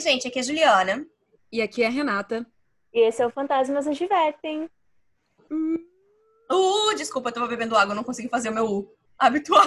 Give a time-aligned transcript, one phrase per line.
[0.00, 1.06] Oi, gente, aqui é a Juliana.
[1.52, 2.46] E aqui é a Renata.
[2.90, 4.66] E esse é o Fantasmas nos Divertem.
[6.50, 9.62] Uh, desculpa, eu tava bebendo água, eu não consegui fazer o meu U habitual.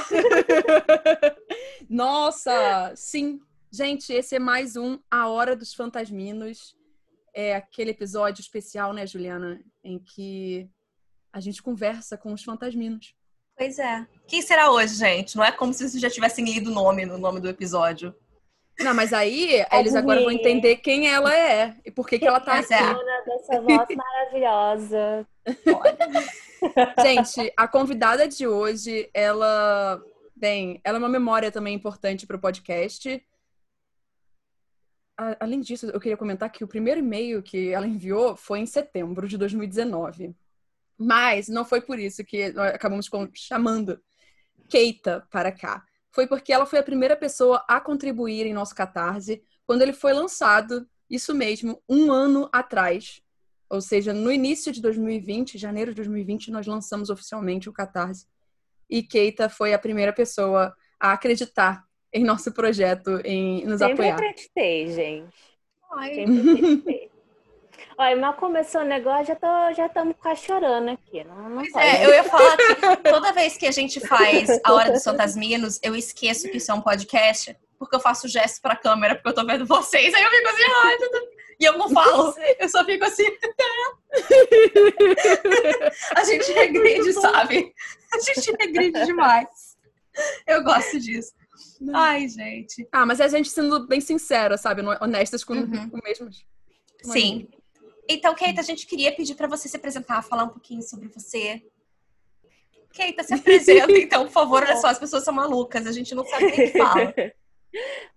[1.88, 3.40] Nossa, sim.
[3.72, 6.76] Gente, esse é mais um A Hora dos Fantasminos.
[7.32, 10.68] É aquele episódio especial, né, Juliana, em que
[11.32, 13.14] a gente conversa com os fantasminos.
[13.56, 14.08] Pois é.
[14.28, 15.36] Quem será hoje, gente?
[15.36, 18.16] Não é como se vocês já tivessem lido o nome no nome do episódio.
[18.80, 22.40] Não, mas aí eles agora vão entender quem ela é e por que, que ela
[22.40, 22.84] tá Mas aqui.
[22.84, 23.24] é.
[23.26, 25.28] Dessa voz maravilhosa.
[27.02, 30.02] Gente, a convidada de hoje, ela.
[30.36, 33.24] Bem, ela é uma memória também importante para o podcast.
[35.18, 38.66] A- Além disso, eu queria comentar que o primeiro e-mail que ela enviou foi em
[38.66, 40.36] setembro de 2019.
[40.98, 44.02] Mas não foi por isso que nós acabamos chamando
[44.70, 45.84] Keita para cá.
[46.14, 50.14] Foi porque ela foi a primeira pessoa a contribuir em nosso Catarse quando ele foi
[50.14, 53.22] lançado, isso mesmo, um ano atrás.
[53.70, 58.28] Ou seja, no início de 2020, janeiro de 2020, nós lançamos oficialmente o Catarse.
[58.90, 64.14] E Keita foi a primeira pessoa a acreditar em nosso projeto, em nos Sempre apoiar.
[64.14, 65.36] acreditei, gente.
[65.92, 67.03] Ai, Sempre acreditei.
[67.98, 71.24] Olha, mas começou o negócio, já tô, já estamos quase chorando aqui.
[71.24, 72.76] Não, não é, eu ia falar que
[73.10, 76.74] toda vez que a gente faz a Hora dos Fantasminos, eu esqueço que isso é
[76.74, 80.30] um podcast, porque eu faço gesto pra câmera, porque eu tô vendo vocês, aí eu
[80.30, 81.28] fico assim, ai, tudo...
[81.60, 83.26] e eu não falo, eu só fico assim.
[86.16, 87.74] A gente regride, sabe?
[88.14, 89.48] A gente regride demais.
[90.46, 91.34] Eu gosto disso.
[91.94, 92.88] Ai, gente.
[92.92, 94.82] Ah, mas é a gente sendo bem sincera, sabe?
[95.02, 95.90] Honestas com Uhum.
[95.92, 96.30] o mesmo.
[97.04, 97.48] Sim.
[98.08, 101.64] Então, Keita, a gente queria pedir pra você se apresentar, falar um pouquinho sobre você.
[102.92, 104.64] Keita, se apresenta, então, por favor.
[104.64, 107.14] Olha só, as pessoas são malucas, a gente não sabe nem o que fala.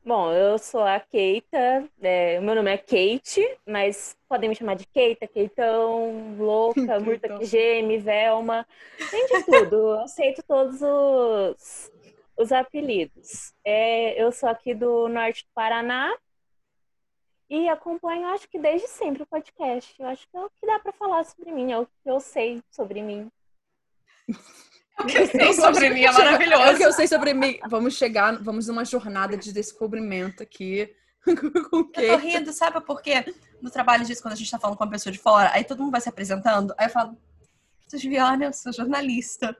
[0.04, 4.86] Bom, eu sou a Keita, é, meu nome é Kate, mas podem me chamar de
[4.86, 8.66] Keita, Keitão, Louca, Murta geme, Velma,
[9.10, 11.90] tem de tudo, eu aceito todos os,
[12.38, 13.54] os apelidos.
[13.64, 16.14] É, eu sou aqui do norte do Paraná
[17.48, 19.94] e acompanho, acho que desde sempre o podcast.
[19.98, 22.20] Eu acho que é o que dá pra falar sobre mim, é o que eu
[22.20, 23.30] sei sobre mim.
[24.98, 26.82] O que eu sei sobre mim é É o que maravilhoso.
[26.82, 27.58] eu sei sobre mim.
[27.68, 30.92] Vamos chegar, vamos numa jornada de descobrimento aqui.
[31.70, 33.24] com o Eu tô rindo, sabe por quê?
[33.60, 35.80] No trabalho disso, quando a gente tá falando com uma pessoa de fora, aí todo
[35.82, 37.16] mundo vai se apresentando, aí eu falo,
[37.88, 39.56] sou Juliana, eu sou jornalista.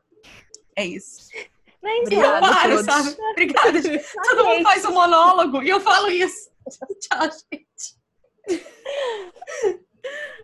[0.77, 1.29] É isso.
[1.87, 2.47] Mas, Obrigada.
[2.47, 2.85] eu paro, a todos.
[2.85, 3.17] sabe?
[3.33, 3.83] Obrigada.
[4.25, 6.51] Todo mundo faz um monólogo e eu falo isso.
[7.01, 7.97] Tchau, gente.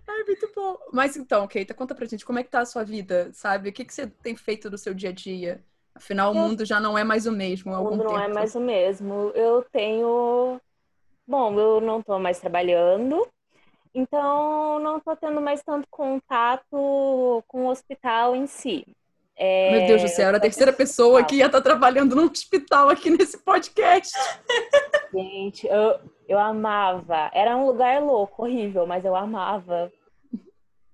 [0.08, 0.76] Ai, muito bom.
[0.92, 3.68] Mas então, Keita, conta pra gente como é que tá a sua vida, sabe?
[3.70, 5.64] O que, que você tem feito do seu dia a dia?
[5.94, 8.24] Afinal, o mundo já não é mais o mesmo O algum mundo não tempo.
[8.24, 9.30] é mais o mesmo.
[9.34, 10.60] Eu tenho.
[11.26, 13.26] Bom, eu não estou mais trabalhando,
[13.94, 18.84] então não estou tendo mais tanto contato com o hospital em si.
[19.36, 22.30] É, Meu Deus do céu, era a terceira no pessoa que ia estar trabalhando num
[22.30, 24.12] hospital aqui nesse podcast.
[25.12, 25.98] Gente, eu,
[26.28, 27.30] eu amava.
[27.34, 29.90] Era um lugar louco, horrível, mas eu amava.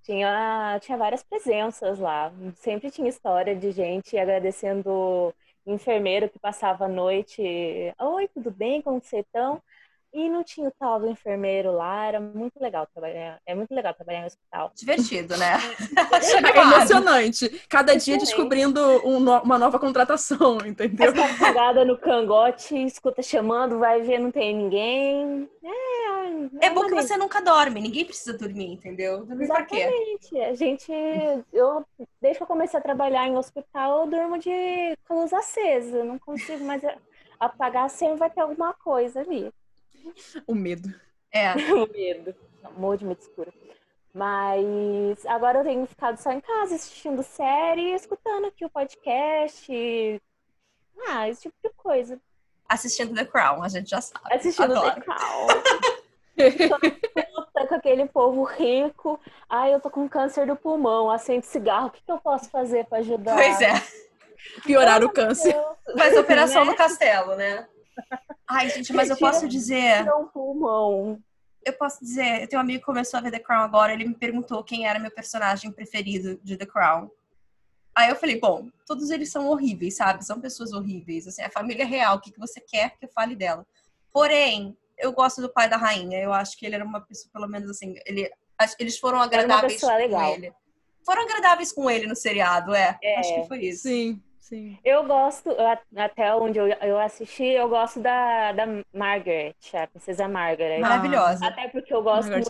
[0.03, 2.31] Tinha, tinha várias presenças lá.
[2.55, 5.33] Sempre tinha história de gente agradecendo
[5.65, 7.41] enfermeiro que passava a noite.
[7.99, 8.81] Oi, tudo bem?
[8.81, 9.61] Como vocês estão?
[10.11, 12.05] E não tinha o tal do enfermeiro lá.
[12.05, 13.39] Era muito legal trabalhar.
[13.45, 14.71] É muito legal trabalhar em hospital.
[14.75, 15.53] Divertido, né?
[15.95, 17.49] É emocionante.
[17.69, 21.11] Cada dia descobrindo um no- uma nova contratação, entendeu?
[21.11, 25.47] Essa cagada no cangote, escuta chamando, vai ver, não tem ninguém.
[25.63, 29.25] É, É bom que você nunca dorme, ninguém precisa dormir, entendeu?
[29.25, 29.77] Dormir pra quê?
[29.77, 30.39] Exatamente.
[30.41, 30.91] A gente,
[31.53, 31.85] eu,
[32.21, 34.49] desde que eu comecei a trabalhar em hospital, eu durmo de
[35.09, 36.03] luz acesa.
[36.03, 36.81] Não consigo mais
[37.39, 39.51] apagar, sempre vai ter alguma coisa ali.
[40.47, 40.93] O medo.
[41.31, 41.53] É.
[41.73, 42.35] O medo.
[42.77, 43.53] Morro de medo escuro.
[44.13, 50.21] Mas agora eu tenho ficado só em casa assistindo série, escutando aqui o podcast.
[51.07, 52.19] Ah, esse tipo de coisa.
[52.67, 54.33] Assistindo The Crown, a gente já sabe.
[54.33, 54.95] Assistindo Adoro.
[54.95, 55.47] The Crown.
[57.35, 59.19] Puta, com aquele povo rico.
[59.49, 61.87] Ai, eu tô com câncer do pulmão, acende cigarro.
[61.87, 63.35] O que, que eu posso fazer pra ajudar?
[63.35, 63.73] Pois é.
[64.63, 65.55] Piorar o câncer.
[65.95, 66.71] Mas operação Né?
[66.71, 67.67] no castelo, né?
[68.47, 70.11] Ai, gente, mas eu posso dizer.
[70.13, 71.21] Um pulmão.
[71.65, 74.05] Eu posso dizer, eu tenho um amigo que começou a ver The Crown agora, ele
[74.05, 77.11] me perguntou quem era meu personagem preferido de The Crown.
[77.93, 80.25] Aí eu falei, bom, todos eles são horríveis, sabe?
[80.25, 81.27] São pessoas horríveis.
[81.27, 83.67] Assim, a família real, o que que você quer que eu fale dela?
[84.11, 86.17] Porém, eu gosto do pai da rainha.
[86.17, 89.17] Eu acho que ele era uma pessoa, pelo menos assim, ele, acho que eles foram
[89.17, 90.33] Era uma agradáveis com legal.
[90.33, 90.53] ele.
[91.05, 92.97] Foram agradáveis com ele no seriado, é.
[93.03, 93.19] É.
[93.19, 93.83] Acho que foi isso.
[93.83, 94.77] Sim, Sim.
[94.83, 95.49] Eu gosto,
[95.95, 100.81] até onde eu, eu assisti, eu gosto da, da Margaret, a princesa Margaret.
[100.81, 101.45] Maravilhosa.
[101.47, 102.41] Até porque eu gosto é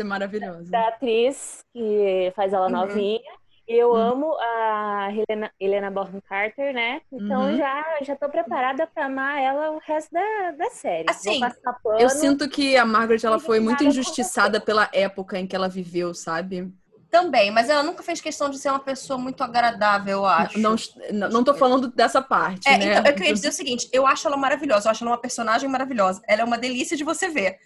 [0.72, 2.78] da atriz que faz ela Uhum.
[2.78, 3.22] novinha.
[3.68, 4.12] E eu Uhum.
[4.12, 7.02] amo a Helena, Helena Bonham Carter, né?
[7.12, 7.58] Então Uhum.
[7.58, 11.10] já, já tô preparada pra amar ela o resto da, da série.
[11.10, 11.40] Assim,
[11.84, 11.98] pano.
[11.98, 16.14] Eu sinto que a Margaret ela foi muito injustiçada pela época em que ela viveu,
[16.14, 16.72] sabe?
[17.10, 20.60] Também, mas ela nunca fez questão de ser uma pessoa muito agradável, eu acho.
[20.60, 20.76] Não,
[21.12, 22.86] não, não tô falando dessa parte, É, né?
[22.92, 25.68] então, eu queria dizer o seguinte, eu acho ela maravilhosa, eu acho ela uma personagem
[25.68, 26.22] maravilhosa.
[26.28, 27.58] Ela é uma delícia de você ver.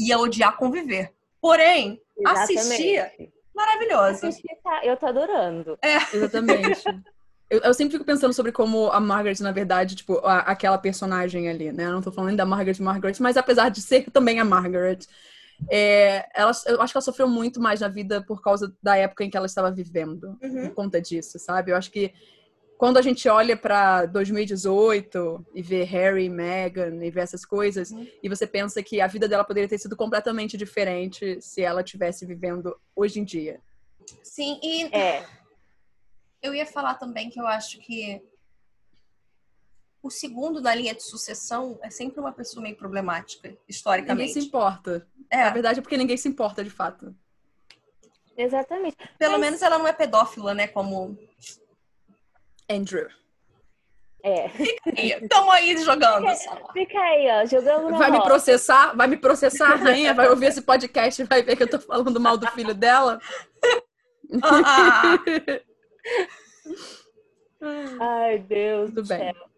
[0.00, 1.12] Ia odiar conviver.
[1.40, 3.32] Porém, assistir, Exatamente.
[3.54, 4.28] maravilhosa.
[4.28, 5.78] Assistir, tá- eu tô adorando.
[6.12, 6.82] Exatamente.
[7.50, 11.48] Eu, eu sempre fico pensando sobre como a Margaret, na verdade, tipo, a- aquela personagem
[11.48, 11.84] ali, né?
[11.84, 15.00] Eu não tô falando da Margaret Margaret, mas apesar de ser também a Margaret,
[15.70, 19.24] é, ela, eu acho que ela sofreu muito mais na vida por causa da época
[19.24, 20.62] em que ela estava vivendo, Uhum.
[20.68, 21.70] por conta disso, sabe?
[21.70, 22.12] Eu acho que
[22.78, 27.90] quando a gente olha pra 2018 e vê Harry e Meghan e vê essas coisas,
[27.92, 28.06] Uhum.
[28.22, 32.26] e você pensa que a vida dela poderia ter sido completamente diferente se ela tivesse
[32.26, 33.60] vivendo hoje em dia.
[34.22, 35.24] Sim, e É,
[36.42, 38.20] eu ia falar também que eu acho que
[40.02, 44.32] o segundo na linha de sucessão é sempre uma pessoa meio problemática, Ninguém historicamente.
[44.32, 45.06] se importa.
[45.30, 47.14] Na É, verdade, é porque ninguém se importa, de fato.
[48.36, 48.96] exatamente.
[49.18, 50.66] pelo Mas- menos ela não é pedófila, né?
[50.66, 51.16] Como.
[52.68, 53.08] Andrew.
[54.24, 54.46] É.
[55.20, 56.26] Estamos aí jogando.
[56.72, 58.28] Fica aí, ó, jogando na Vai me roda.
[58.28, 58.94] processar?
[58.96, 60.14] Vai me processar, a rainha?
[60.14, 63.20] Vai ouvir esse podcast e vai ver que eu tô falando mal do filho dela?
[64.42, 65.18] Ah,
[68.00, 69.18] Ai, Deus Tudo do bem.
[69.18, 69.51] céu.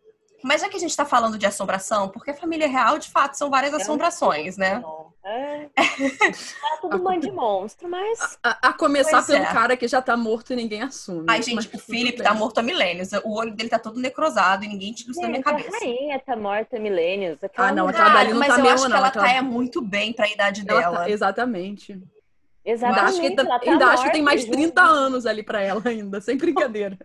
[0.44, 3.35] Mas já que a gente tá falando de assombração, porque a família real, de fato,
[3.35, 4.82] são várias É um assombrações, né?
[5.25, 5.69] É.
[5.75, 5.82] Tá
[6.82, 9.52] tudo um monte de monstro, mas A, a começar Pois pelo é.
[9.52, 11.25] cara que já tá morto e ninguém assume.
[11.29, 12.12] Ai, gente, o bem.
[12.17, 13.11] tá morto há milênios.
[13.25, 15.79] O olho dele tá todo necrosado e ninguém tira isso da minha gente, a cabeça.
[15.79, 17.43] rainha tá morta há milênios.
[17.43, 19.32] Aquela Ah, não, aquela dali não mas tá eu mesmo, acho que ela aquela- tá
[19.32, 20.96] é muito bem pra idade Ela dela.
[20.99, 21.93] tá- exatamente.
[21.93, 22.06] Ainda
[22.67, 23.05] Exatamente.
[23.08, 25.82] acho, que, ainda, tá ainda acho que tem morta, mais 30 anos ali pra ela
[25.87, 26.99] ainda, sem brincadeira.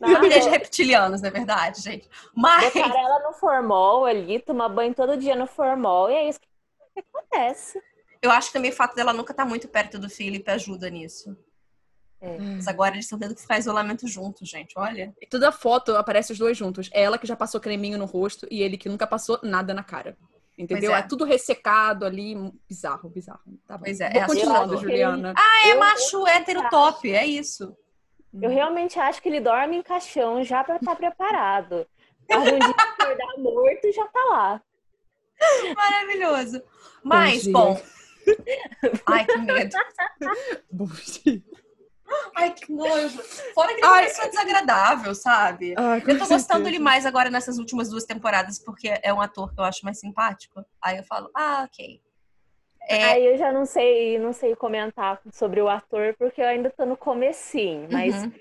[0.00, 2.08] Não, Família de reptilianos, não é verdade, gente?
[2.34, 6.40] Mas Botar ela no formol ali, tomar banho todo dia no formol, e é isso
[6.40, 7.80] que acontece.
[8.20, 11.36] eu acho que também o fato dela nunca estar muito perto do Philip ajuda nisso.
[12.20, 12.38] É.
[12.38, 14.74] Mas agora eles estão tendo que ficar isolamento juntos, gente.
[14.76, 15.12] Olha.
[15.20, 16.88] E toda foto aparece os dois juntos.
[16.92, 19.82] É ela que já passou creminho no rosto e ele que nunca passou nada na
[19.82, 20.16] cara.
[20.56, 20.94] Entendeu?
[20.94, 21.00] É.
[21.00, 21.02] é.
[21.02, 22.36] tudo ressecado ali.
[22.68, 23.40] Bizarro, bizarro.
[23.66, 23.84] Tá bom.
[23.84, 24.80] Pois é, Vou é continuando, assustador.
[24.80, 25.34] Juliana.
[25.36, 27.76] Ah, é Eu- macho hétero top, é isso.
[28.40, 31.86] Eu realmente acho que ele dorme em caixão já pra estar preparado.
[32.30, 34.62] Algum dia acordar morto e já tá lá.
[35.76, 36.62] Maravilhoso.
[37.02, 37.52] Mas, dia.
[37.52, 37.80] bom.
[39.06, 39.76] Ai, que medo.
[40.70, 41.42] Bom dia.
[42.36, 43.20] Ai, que nojo.
[43.54, 44.28] Fora que ele é Ai.
[44.30, 45.74] desagradável, sabe?
[45.76, 46.62] Ai, Eu tô com gostando certeza.
[46.64, 49.98] dele mais agora nessas últimas duas temporadas, porque é um ator que eu acho mais
[49.98, 50.64] simpático.
[50.80, 52.00] Aí eu falo, ah, ok.
[52.88, 56.70] É, Aí eu já não sei, não sei comentar sobre o ator, porque eu ainda
[56.70, 57.86] tô no comecinho.
[57.90, 58.32] Mas uhum.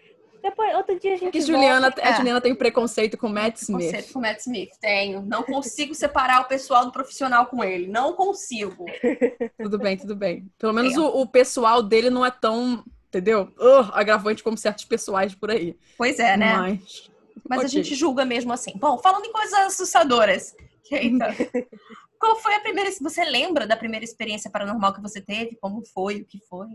[0.41, 1.53] depois, outro dia a gente É que volta.
[1.53, 2.15] Juliana, a É.
[2.15, 3.85] Juliana tem preconceito com Matt Smith.
[3.85, 4.71] Conceito com o Matt Smith.
[4.81, 5.21] Tenho.
[5.21, 7.87] Não consigo separar o pessoal do profissional com ele.
[7.87, 8.85] Não consigo.
[9.61, 10.49] Tudo bem, tudo bem.
[10.57, 10.99] Pelo menos É.
[10.99, 13.51] o, o pessoal dele não é tão, entendeu?
[13.59, 15.77] Ugh, agravante como certos pessoais por aí.
[15.97, 16.57] Pois é, né?
[16.57, 17.11] Mas.
[17.47, 18.73] Mas a gente julga mesmo assim.
[18.75, 20.55] Bom, falando em coisas assustadoras.
[20.91, 21.27] Eita.
[22.21, 22.91] Qual foi a primeira.
[22.91, 25.55] Você lembra da primeira experiência paranormal que você teve?
[25.59, 26.17] Como foi?
[26.21, 26.67] O que foi?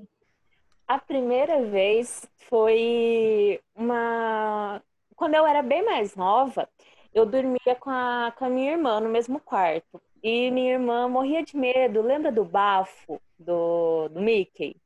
[0.88, 4.82] A primeira vez foi uma.
[5.14, 6.68] Quando eu era bem mais nova,
[7.14, 10.02] eu dormia com a, com a minha irmã no mesmo quarto.
[10.20, 12.02] E minha irmã morria de medo.
[12.02, 14.76] Lembra do bafo do, do Mickey?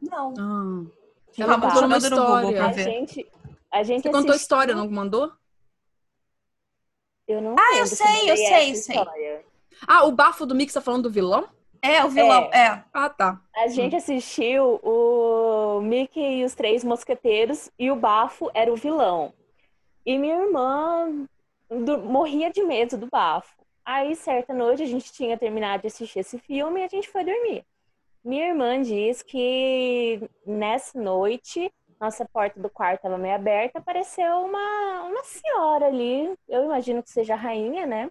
[0.00, 0.32] Não.
[0.38, 0.84] Ah.
[1.36, 2.56] Ela um contou uma jogando no Google história.
[2.58, 2.84] pra A ver.
[2.84, 3.26] gente,
[3.72, 5.32] a gente Você contou a assistiu- história, não mandou?
[7.26, 8.96] Eu não Ah, eu se sei, eu sei, eu sei.
[9.86, 11.48] Ah, o bafo do Mickey tá falando do vilão?
[11.80, 12.44] É, o vilão.
[12.52, 12.82] É.
[12.92, 13.40] Ah, tá.
[13.54, 19.32] A gente assistiu o Mickey e os Três Mosqueteiros e o Bafo era o vilão.
[20.04, 21.26] E minha irmã
[21.70, 23.54] do- morria de medo do Bafo.
[23.84, 27.24] Aí, certa noite, a gente tinha terminado de assistir esse filme e a gente foi
[27.24, 27.64] dormir.
[28.24, 35.02] Minha irmã diz que nessa noite, nossa porta do quarto estava meio aberta, apareceu uma,
[35.04, 36.32] uma senhora ali.
[36.48, 38.10] Eu imagino que seja a rainha, né?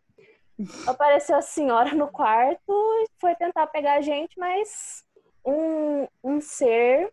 [0.88, 5.04] Apareceu a senhora no quarto e foi tentar pegar a gente, mas
[5.46, 7.12] um, um ser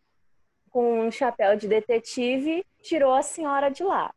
[0.70, 4.12] com um chapéu de detetive tirou a senhora de lá.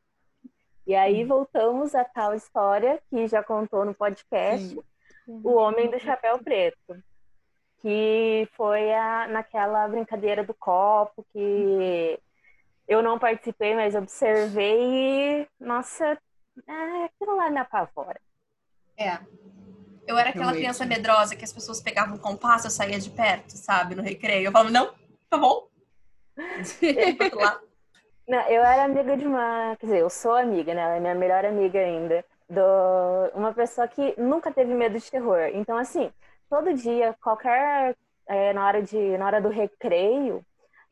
[0.88, 4.82] E aí voltamos à tal história que já contou no podcast, Sim.
[5.26, 7.04] o Homem do Chapéu Preto.
[7.82, 12.20] Que foi a, naquela brincadeira do copo que
[12.88, 16.18] eu não participei, mas observei e, nossa,
[16.68, 18.20] é, aquilo lá me apavora.
[18.98, 19.20] É.
[20.08, 23.52] Eu era aquela criança medrosa que as pessoas pegavam um compasso, eu saía de perto,
[23.52, 24.48] sabe, no recreio.
[24.48, 24.94] Eu falava, não,
[25.30, 25.68] tá bom.
[26.82, 27.18] E.
[28.28, 29.76] Não, eu era amiga de uma.
[29.80, 30.82] Quer dizer, eu sou amiga, né?
[30.82, 32.26] Ela é minha melhor amiga ainda.
[32.50, 32.62] Do,
[33.34, 35.50] uma pessoa que nunca teve medo de terror.
[35.54, 36.12] Então, assim,
[36.50, 37.96] todo dia, qualquer.
[38.28, 40.46] é, na, hora de, na hora do recreio,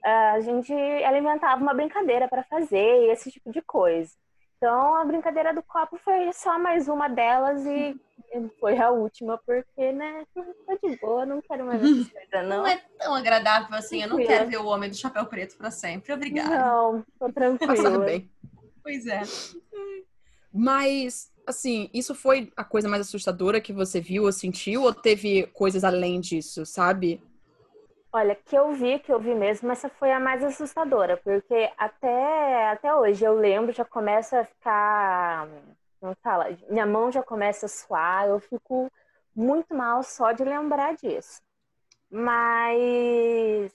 [0.04, 4.14] a gente alimentava uma brincadeira para fazer, esse tipo de coisa.
[4.58, 7.96] Então, a brincadeira do copo foi só mais uma delas e
[8.60, 12.58] foi a última, porque, né, tá de boa, não quero mais essas coisas, não.
[12.58, 14.02] Não é tão agradável assim.
[14.02, 16.14] Eu não quero ver o homem do chapéu preto pra sempre.
[16.14, 16.50] Obrigada.
[16.50, 18.00] Não, tô Passar tranquila.
[18.00, 18.30] bem.
[18.82, 19.22] Pois é.
[20.54, 24.84] Mas, assim, isso foi a coisa mais assustadora que você viu ou sentiu?
[24.84, 27.22] Ou teve coisas além disso, sabe?
[28.18, 32.70] Olha, que eu vi, que eu vi mesmo, essa foi a mais assustadora, porque até,
[32.70, 35.50] até hoje eu lembro, já começa a ficar,
[36.00, 38.90] como fala, minha mão já começa a suar, eu fico
[39.36, 41.42] muito mal só de lembrar disso.
[42.10, 43.74] Mas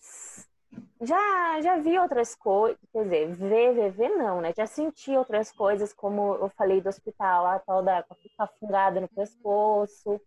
[1.03, 4.55] já, já vi outras coisas, quer dizer, ver, ver, ver não, né?
[4.57, 8.17] Já senti outras coisas, como eu falei do hospital, a tal da com
[8.59, 10.21] fungada no pescoço,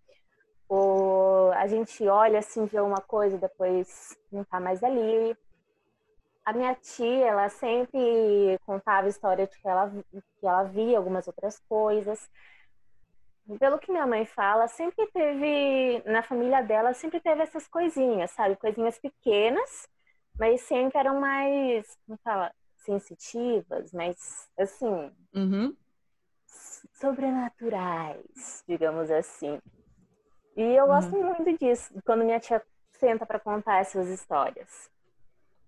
[0.75, 5.38] ou a gente olha assim, vê uma coisa, depois não tá mais ali.
[6.44, 9.92] A minha tia, ela sempre contava a história de que ela,
[10.39, 12.27] que ela via algumas outras coisas.
[13.60, 18.56] Pelo que minha mãe fala, sempre teve, na família dela, sempre teve essas coisinhas, sabe?
[18.56, 19.88] Coisinhas pequenas,
[20.39, 25.75] mas sempre eram mais, como fala, sensitivas, mas, assim, Uhum.
[26.94, 29.62] sobrenaturais, digamos assim.
[30.56, 32.62] E eu gosto muito disso, quando minha tia
[33.00, 34.90] senta para contar essas histórias.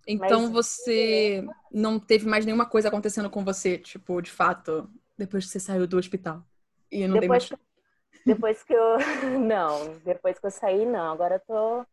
[0.08, 4.88] Então Mas- você não teve mais nenhuma coisa acontecendo com você, tipo, de fato,
[5.18, 6.44] depois que você saiu do hospital.
[6.92, 7.62] E não Depois, mais.
[8.26, 8.98] depois que eu.
[9.40, 11.14] Não, depois que eu saí, não.
[11.14, 11.86] Agora eu tô.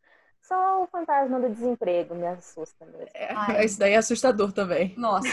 [0.42, 3.08] Só o fantasma do desemprego me assusta mesmo.
[3.30, 3.64] Ai.
[3.64, 4.92] Isso daí é assustador também.
[4.98, 5.28] Nossa.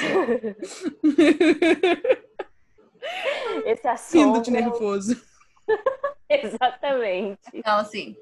[3.66, 4.18] Esse assunto.
[4.24, 5.22] Rindo de nervoso.
[6.29, 7.39] Exatamente.
[7.53, 8.15] Então, assim,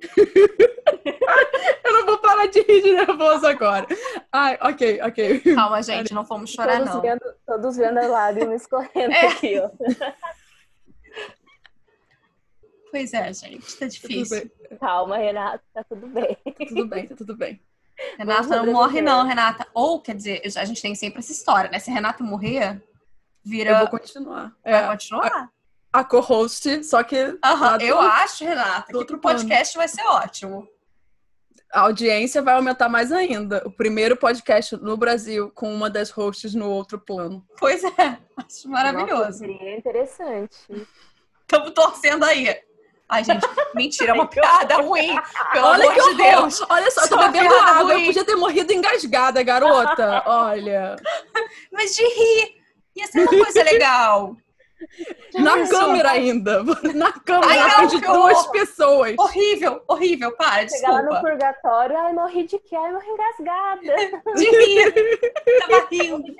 [1.84, 3.86] Eu não vou parar de rir de nervoso agora.
[4.30, 5.40] Ai, ok, ok.
[5.54, 7.00] calma, gente, não fomos chorar, Todos não.
[7.00, 9.26] vendo, todos vendo a lágrima escorrendo É.
[9.28, 9.70] aqui, ó.
[12.90, 14.48] Pois é, gente, tá difícil.
[14.78, 16.36] Calma, Renato, tá tudo bem.
[16.44, 17.60] tá tudo bem, tá tudo bem.
[18.16, 19.66] Renata não morre, não, Renata.
[19.74, 21.80] Ou, quer dizer, a gente tem sempre essa história, né?
[21.80, 22.80] Se a Renata morrer, Eu
[23.44, 23.78] vira.
[23.80, 24.54] vou continuar.
[24.62, 25.50] Vai É, continuar.
[25.94, 27.38] A co-host, só que do-
[27.80, 30.66] eu acho, Renata, que outro pro podcast vai ser ótimo.
[31.72, 33.62] a audiência vai aumentar mais ainda.
[33.64, 37.44] O primeiro podcast no Brasil com uma das hosts no outro plano.
[37.58, 37.88] Pois é,
[38.36, 39.38] acho Nossa, maravilhoso.
[39.38, 40.56] seria interessante.
[41.42, 42.56] Estamos torcendo aí.
[43.08, 45.14] Ai, gente, mentira, é uma piada ruim.
[45.52, 46.40] Pelo Olha amor que de horror!
[46.40, 46.62] Deus.
[46.70, 47.92] Olha só, eu tô bebendo água.
[47.92, 48.06] Eu ruim.
[48.06, 50.22] podia ter morrido engasgada, garota.
[50.26, 50.96] Olha.
[51.72, 52.54] Mas de rir.
[52.96, 54.36] Ia ser uma coisa legal.
[55.34, 56.62] Na câmera ainda.
[56.94, 59.14] Na câmera, Ai, na frente de duas pessoas.
[59.18, 60.32] Horrível, horrível.
[60.36, 61.30] Para, Chegar lá no desculpa.
[61.30, 62.76] purgatório, ai, morri de quê?
[62.76, 64.22] Ai, morri engasgada.
[64.36, 64.92] De rir.
[65.68, 66.34] Tava rindo.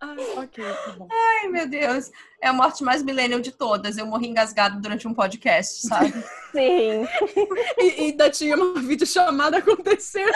[0.00, 1.08] Ai, ok, tá bom.
[1.10, 2.10] Ai, meu Deus.
[2.40, 3.98] É a morte mais millennial de todas.
[3.98, 6.12] Eu morri engasgado durante um podcast, sabe?
[6.52, 7.06] Sim.
[7.78, 10.32] E, e ainda tinha uma videochamada acontecendo.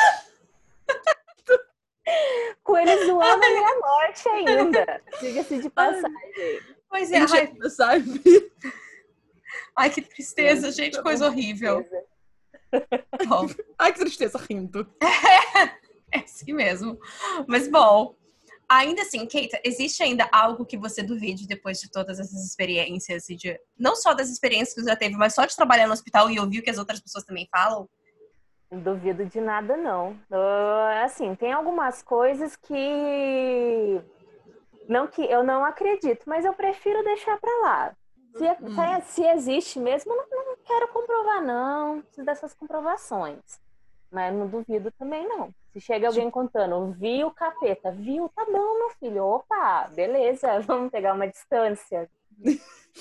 [2.62, 5.02] Com ele zoando a minha morte ainda.
[5.20, 6.60] Diga-se de passagem.
[6.88, 8.22] Pois é, ai, sabe?
[9.76, 11.84] ai, que tristeza, gente, coisa horrível.
[13.28, 13.46] Bom,
[13.78, 14.88] Ai, que tristeza, rindo.
[16.12, 16.98] é assim mesmo.
[17.46, 18.14] Mas bom,
[18.68, 23.36] ainda assim, Keita, existe ainda algo que você duvide depois de todas essas experiências e
[23.36, 26.30] de não só das experiências que você já teve, mas só de trabalhar no hospital
[26.30, 27.88] e ouvir o que as outras pessoas também falam?
[28.70, 30.16] Não duvido de nada, não.
[30.30, 34.00] Eu, assim, tem algumas coisas que.
[34.88, 37.92] Não que eu não acredito, mas eu prefiro deixar pra lá.
[38.36, 38.44] Se,
[39.00, 42.02] se- se existe mesmo, eu não, não quero comprovar, não.
[42.02, 43.40] Preciso dessas comprovações.
[44.10, 45.50] Mas não duvido também, não.
[45.72, 48.28] Se chega alguém contando, vi o capeta, viu?
[48.34, 49.24] Tá bom, meu filho.
[49.24, 52.08] Opa, beleza, vamos pegar uma distância.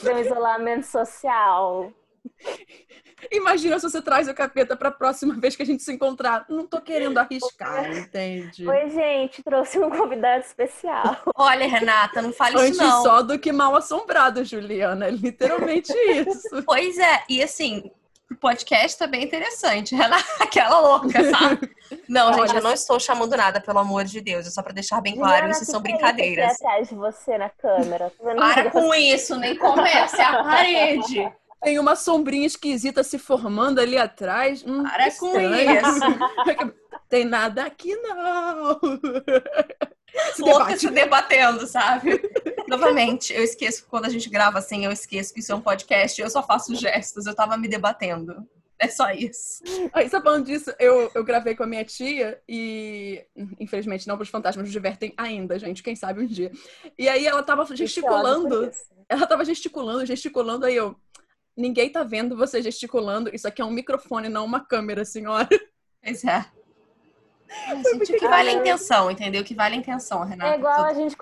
[0.03, 1.91] Um isolamento social.
[3.31, 6.45] Imagina se você traz o capeta pra próxima vez que a gente se encontrar.
[6.49, 8.67] Não tô querendo arriscar, entende?
[8.67, 11.17] Oi, gente, trouxe um convidado especial.
[11.35, 13.03] Olha, Renata, não fale Antes isso não.
[13.03, 15.07] só do que mal assombrado, Juliana.
[15.07, 16.63] É literalmente isso.
[16.65, 17.89] Pois é, e assim,
[18.27, 19.95] pro podcast tá bem interessante.
[20.39, 21.69] Aquela louca, sabe?
[22.07, 24.45] Não, gente, Olha, eu não estou chamando nada, pelo amor de Deus.
[24.45, 26.51] É só pra deixar bem claro, Juliana, isso são é brincadeiras.
[26.53, 28.11] atrás de você na câmera.
[28.19, 31.31] Para com isso, nem começa, é a parede.
[31.65, 34.63] Tem uma sombrinha esquisita se formando ali atrás.
[34.65, 36.75] Hum, Para que com isso.
[37.09, 38.79] Tem nada aqui, não.
[40.33, 40.79] Se Louca debate.
[40.79, 42.21] se debatendo, sabe?
[42.69, 46.21] Novamente, eu esqueço, quando a gente grava assim, eu esqueço que isso é um podcast,
[46.21, 48.47] eu só faço gestos, eu tava me debatendo.
[48.79, 49.61] É só isso.
[49.91, 53.25] Aí, só falando disso, eu, eu gravei com a minha tia e,
[53.59, 55.83] infelizmente, não, os fantasmas nos divertem ainda, gente.
[55.83, 56.51] Quem sabe um dia.
[56.97, 58.71] E aí ela tava gesticulando.
[59.09, 60.95] Ela tava gesticulando, gesticulando, aí eu.
[61.55, 63.33] Ninguém tá vendo você gesticulando.
[63.33, 65.47] Isso aqui é um microfone, não uma câmera, senhora.
[66.03, 66.45] Pois é.
[67.83, 69.41] Gente, o que vale a intenção, entendeu?
[69.41, 70.51] O que vale a intenção, Renata?
[70.51, 71.15] É igual a gente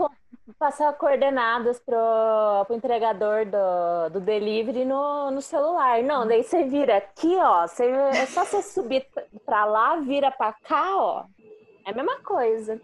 [0.57, 6.01] passar coordenadas pro, pro entregador do, do delivery no, no celular.
[6.03, 7.67] Não, daí você vira aqui, ó.
[7.67, 9.05] Você, é só você subir
[9.45, 11.25] pra lá, vira pra cá, ó.
[11.85, 12.81] É a mesma coisa.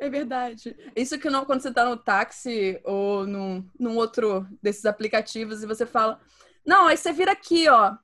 [0.00, 0.76] É verdade.
[0.94, 5.66] Isso que não quando você tá no táxi ou num, num outro desses aplicativos e
[5.66, 6.20] você fala.
[6.64, 7.94] Não, aí você vira aqui, ó.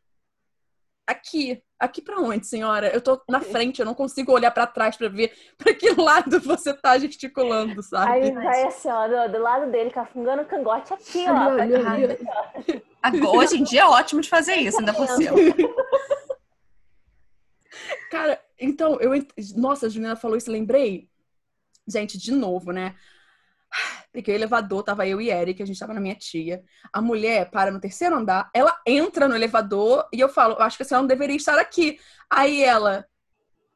[1.06, 1.62] Aqui.
[1.78, 2.88] Aqui pra onde, senhora?
[2.88, 6.40] Eu tô na frente, eu não consigo olhar pra trás pra ver pra que lado
[6.40, 8.10] você tá gesticulando, sabe?
[8.10, 11.60] Aí vai assim, ó, do, do lado dele, cafungando o cangote aqui, ó.
[11.60, 12.82] Ali, ali.
[13.02, 15.36] Agora, hoje em dia é ótimo de fazer isso, ainda por cima.
[18.10, 19.14] Cara, então, eu.
[19.14, 21.08] ent- Nossa, a Juliana falou isso, lembrei.
[21.86, 22.94] Gente, de novo, né?
[24.12, 26.62] Peguei o elevador, tava eu e Eric, a gente tava na minha tia.
[26.92, 30.84] A mulher para no terceiro andar, ela entra no elevador e eu falo, acho que
[30.84, 31.98] senhora não deveria estar aqui.
[32.30, 33.04] Aí ela,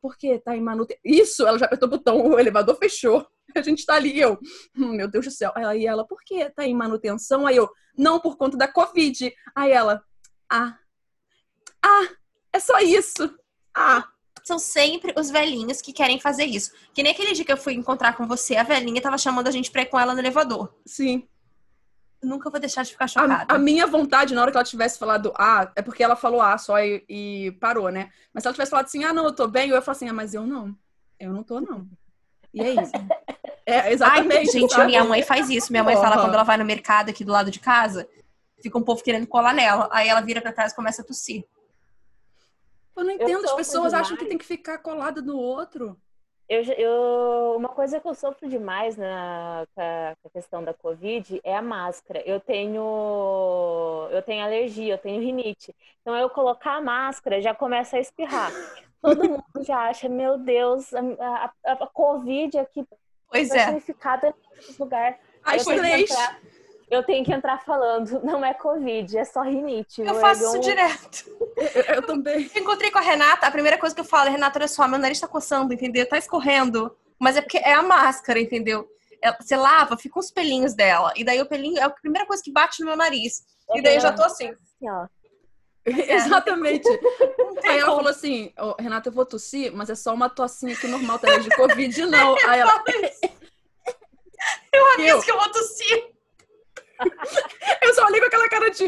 [0.00, 0.38] por quê?
[0.38, 1.00] Tá em manutenção.
[1.05, 3.27] Isso, ela já apertou o botão, o elevador fechou.
[3.57, 4.38] A gente tá ali, eu,
[4.77, 5.53] hum, meu Deus do céu.
[5.55, 6.50] Aí ela, por quê?
[6.50, 7.47] Tá em manutenção?
[7.47, 9.33] Aí eu, não, por conta da Covid.
[9.55, 10.03] Aí ela,
[10.50, 10.79] ah,
[11.83, 12.09] ah,
[12.53, 13.35] é só isso.
[13.75, 14.07] Ah,
[14.49, 16.73] São sempre os velhinhos que querem fazer isso.
[16.95, 19.51] Que nem aquele dia que eu fui encontrar com você, a velhinha tava chamando a
[19.51, 20.72] gente pra ir com ela no elevador.
[20.87, 21.29] sim.
[22.20, 23.46] Eu nunca vou deixar de ficar chocada.
[23.46, 26.40] A, a minha vontade, na hora que ela tivesse falado ah, é porque ela falou
[26.40, 28.11] ah só e, e parou, né?
[28.35, 30.09] Mas se ela tivesse falado assim, ah, não, eu tô bem, eu ia falar assim,
[30.09, 30.75] ah, mas eu não.
[31.20, 31.87] Eu não tô, não.
[32.53, 32.92] E é isso.
[33.64, 34.51] É, Ai, exatamente.
[34.51, 34.87] gente, sabe?
[34.87, 35.70] minha mãe faz isso.
[35.70, 38.09] Minha mãe fala quando ela vai no mercado aqui do lado de casa,
[38.62, 39.88] fica um povo querendo colar nela.
[39.92, 41.44] Aí ela vira pra trás e começa a tossir.
[42.98, 44.22] Eu não entendo, as sofro pessoas acham demais.
[44.22, 45.96] que tem que ficar colada no outro.
[46.48, 50.72] Eu, eu, uma coisa que eu sofro demais na, com a, com a questão da
[50.72, 52.22] Covid é a máscara.
[52.24, 55.74] Eu tenho, eu tenho alergia, eu tenho rinite.
[56.00, 58.50] Então, eu colocar a máscara já começa a espirrar.
[59.02, 62.82] Todo mundo já acha, meu Deus, a, a, a Covid aqui
[63.30, 63.56] Pois é.
[63.56, 65.18] personificada nesse lugar.
[65.44, 66.11] As eu, três.
[66.11, 66.40] entrar,
[66.90, 70.03] eu tenho que entrar falando, não é Covid, é só rinite.
[70.03, 71.24] Eu faço isso um- direto.
[71.57, 72.51] Eu, eu também.
[72.55, 74.98] Eu encontrei com a Renata, a primeira coisa que eu falo, Renata, olha só, meu
[74.98, 76.09] nariz tá coçando, entendeu?
[76.09, 76.94] Tá escorrendo.
[77.18, 78.88] Mas é porque é a máscara, entendeu?
[79.20, 81.12] Ela- Você lava, fica uns pelinhos dela.
[81.16, 83.42] E daí o pelinho é a primeira coisa que bate no meu nariz.
[83.74, 84.48] E daí eu já tô assim.
[84.48, 85.07] assim, ó.
[85.88, 86.87] Exatamente.
[87.64, 90.87] Aí ela falou assim, "Ô, Renata, eu vou tossir, mas é só uma tossinha aqui
[90.87, 92.37] normal, tá de Covid, não.
[92.46, 92.83] Aí ela,
[94.72, 96.11] Eu eu, aviso que eu vou tossir.
[97.82, 98.84] eu só olhei com aquela cara de.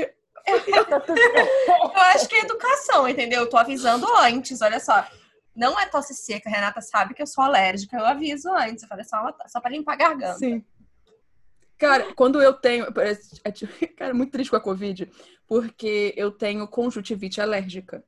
[0.51, 3.43] Eu acho que é educação, entendeu?
[3.43, 5.07] Eu tô avisando antes, olha só.
[5.55, 8.83] Não é tosse seca, a Renata sabe que eu sou alérgica, eu aviso antes.
[8.83, 10.39] Eu falei só, uma- só pra limpar a garganta.
[10.39, 10.65] Sim.
[11.77, 12.93] Cara, quando eu tenho.
[12.93, 15.11] parece- é tipo- Cara, é muito triste com a Covid,
[15.47, 18.03] porque eu tenho conjuntivite alérgica.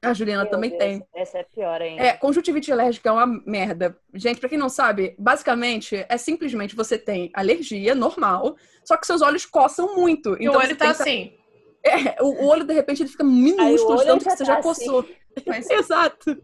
[0.00, 1.04] A Juliana Meu também Deus, tem.
[1.14, 2.00] Essa é pior ainda.
[2.02, 3.98] É, conjuntivite alérgica é uma merda.
[4.14, 9.22] Gente, pra quem não sabe, basicamente é simplesmente você tem alergia normal, só que seus
[9.22, 10.30] olhos coçam muito.
[10.40, 11.32] E o Então olho tá que- assim.
[11.84, 15.04] É, o olho de repente ele fica minúsculo, tanto que já você tá já coçou.
[15.46, 16.36] Mas Exato.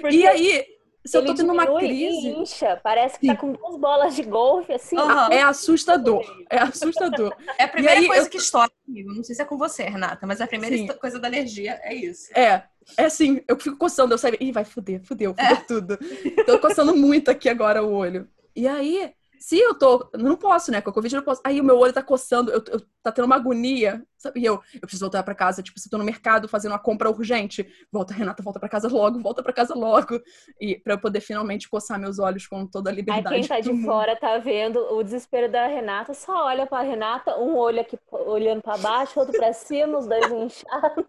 [0.00, 0.64] Porque E aí,
[1.08, 2.28] se eu tô tendo uma crise.
[2.28, 4.96] Incha, parece que tá com duas bolas de golfe, assim.
[4.96, 5.28] Aham.
[5.32, 6.22] É assustador.
[6.50, 7.34] É assustador.
[7.58, 9.14] é a primeira aí, coisa eu- que estoura comigo.
[9.14, 10.86] Não sei se é com você, Renata, mas a primeira Sim.
[10.98, 12.30] coisa da alergia é isso.
[12.36, 12.62] É,
[12.96, 15.98] é assim, eu fico coçando, eu saio, ih, vai fuder, fudeu, fudeu tudo.
[16.46, 18.28] Tô coçando muito aqui agora o olho.
[18.54, 21.40] E aí, se eu tô, não posso, né, com a Covid eu não posso.
[21.44, 24.40] Aí o meu olho tá coçando, eu, eu- tá tendo uma agonia, sabe?
[24.40, 26.78] E eu, eu preciso voltar pra casa, tipo, se eu tô no mercado fazendo uma
[26.78, 30.20] compra urgente, volta, Renata, volta pra casa logo, volta pra casa logo.
[30.60, 33.34] E pra eu poder finalmente coçar meus olhos com toda a Aí liberdade.
[33.36, 33.86] quem tá de do mundo.
[33.86, 38.60] fora tá vendo o desespero da Renata, só olha pra Renata, um olho aqui olhando
[38.60, 41.04] pra baixo, outro pra cima, os dois inchados.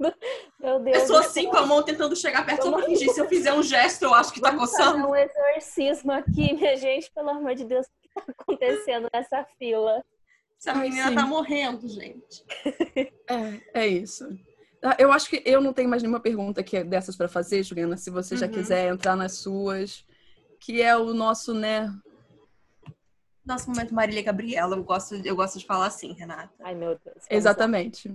[0.60, 0.98] Meu Deus.
[1.00, 3.12] Eu sou do assim, com a mão tentando chegar perto, pra fingir.
[3.12, 5.08] Se eu fizer um gesto, eu acho que tá Vamos coçando.
[5.08, 10.04] um exorcismo aqui, minha gente, pelo amor de Deus, acontecendo nessa fila?
[10.60, 11.16] Essa menina sim.
[11.16, 12.44] tá morrendo, gente.
[13.74, 14.28] É, é isso.
[14.84, 17.64] Ah, Eu acho que eu não tenho mais nenhuma pergunta que é dessas pra fazer,
[17.64, 18.52] Juliana, se você já Uhum.
[18.52, 20.06] quiser entrar nas suas,
[20.60, 21.94] que é o nosso, né?
[23.46, 26.54] Nosso momento Marília Gabriela, eu gosto, eu gosto de falar assim, Renata.
[26.62, 27.24] Ai, meu Deus.
[27.30, 28.14] Exatamente.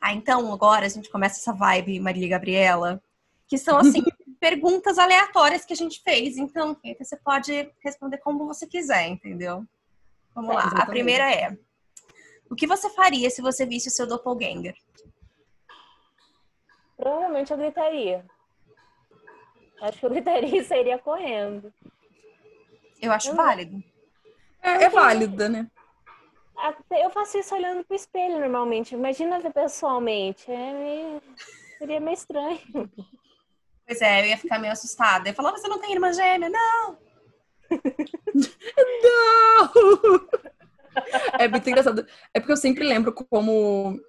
[0.00, 3.02] Ah, então agora a gente começa essa vibe Marília Gabriela,
[3.46, 4.02] que são assim
[4.44, 6.36] perguntas aleatórias que a gente fez.
[6.36, 9.64] Então, você pode responder como você quiser, entendeu?
[10.34, 10.60] Vamos É, lá.
[10.60, 10.90] A exatamente.
[10.90, 11.56] primeira é:
[12.50, 14.76] O que você faria se você visse o seu doppelganger?
[16.94, 18.24] Provavelmente eu gritaria.
[19.80, 21.72] Acho que eu gritaria e sairia correndo.
[23.00, 23.36] Eu acho Hum.
[23.36, 23.82] válido.
[24.62, 25.70] É, é válida, né?
[26.56, 28.94] Até eu faço isso olhando pro espelho normalmente.
[28.94, 30.50] Imagina ver pessoalmente.
[30.50, 31.22] É meio...
[31.78, 32.60] Seria meio estranho.
[33.86, 35.28] Pois é, eu ia ficar meio assustada.
[35.28, 36.48] Eu falar, você não tem irmã gêmea?
[36.48, 36.98] Não!
[39.02, 40.28] Não!
[41.38, 42.06] É muito engraçado.
[42.32, 44.00] É porque eu sempre lembro como.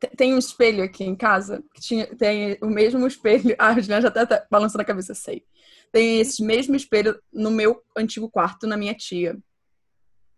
[0.00, 3.54] te- Tem um espelho aqui em casa, que tinha, tem o mesmo espelho.
[3.58, 5.44] A Juliana já tá, tá balançando a cabeça, sei.
[5.92, 9.36] Tem esse mesmo espelho no meu antigo quarto, na minha tia.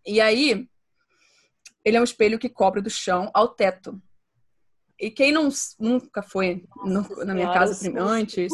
[0.05, 0.67] E aí,
[1.83, 4.01] ele é um espelho que cobre do chão ao teto.
[4.99, 7.97] E quem não, nunca foi no- na minha casa susto.
[7.97, 8.53] antes,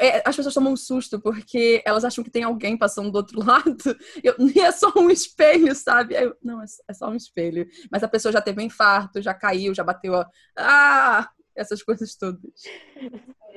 [0.00, 3.38] é, as pessoas tomam um susto porque elas acham que tem alguém passando do outro
[3.44, 3.96] lado.
[4.22, 6.14] Eu, e é só um espelho, sabe?
[6.14, 7.66] Eu, não, é, é só um espelho.
[7.90, 10.28] Mas a pessoa já teve um infarto, já caiu, já bateu a.
[10.56, 11.30] Ah!
[11.54, 12.40] Essas coisas todas.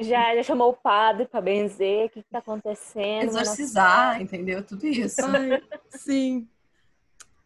[0.02, 2.08] Já, já chamou o padre pra benzer.
[2.08, 3.24] O que, que tá acontecendo?
[3.24, 4.62] Exorcizar, entendeu?
[4.62, 5.22] Tudo isso.
[5.26, 6.46] Ai, sim.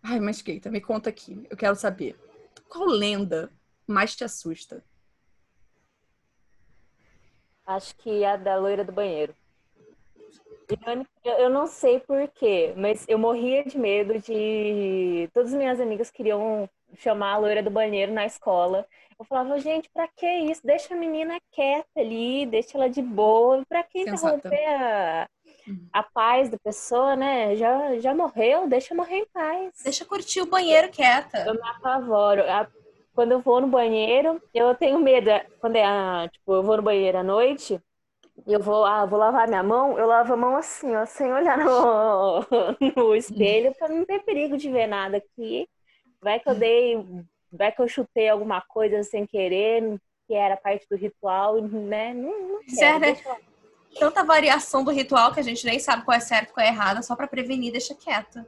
[0.01, 1.45] Ai, mas Keita, me conta aqui.
[1.51, 2.17] Eu quero saber.
[2.67, 3.51] Qual lenda
[3.91, 4.84] mais te assusta?
[7.65, 9.36] Acho que a da loira do banheiro.
[11.23, 15.28] Eu, não sei porquê, mas eu morria de medo de.
[15.34, 18.86] Todas as minhas amigas queriam chamar a loira do banheiro na escola.
[19.17, 20.62] Eu falava, gente, pra que isso?
[20.63, 23.63] Deixa a menina quieta ali, deixa ela de boa.
[23.67, 24.36] Pra que Sensata.
[24.36, 25.30] interromper a,
[25.91, 27.56] a paz da pessoa, né?
[27.56, 29.73] Já, já morreu, deixa morrer em paz.
[29.84, 31.45] Deixa eu curtir o banheiro quieta.
[31.45, 32.43] Eu me apavoro.
[33.19, 35.29] Quando eu vou no banheiro, eu tenho medo.
[35.60, 37.77] Quando é, ah, tipo, eu vou no banheiro à noite,
[38.47, 41.58] eu vou, ah, vou lavar minha mão, eu lavo a mão assim, ó, sem olhar
[41.58, 42.45] no,
[42.95, 45.67] no espelho, pra não ter perigo de ver nada aqui.
[46.21, 47.05] Vai que eu dei,
[47.51, 52.13] vai que eu chutei alguma coisa sem querer, que era parte do ritual, né?
[52.13, 53.38] Não, não quero, deixa lá.
[53.99, 57.03] Tanta variação do ritual que a gente nem sabe qual é certo, qual é errado,
[57.03, 58.47] só pra prevenir, deixa quieta.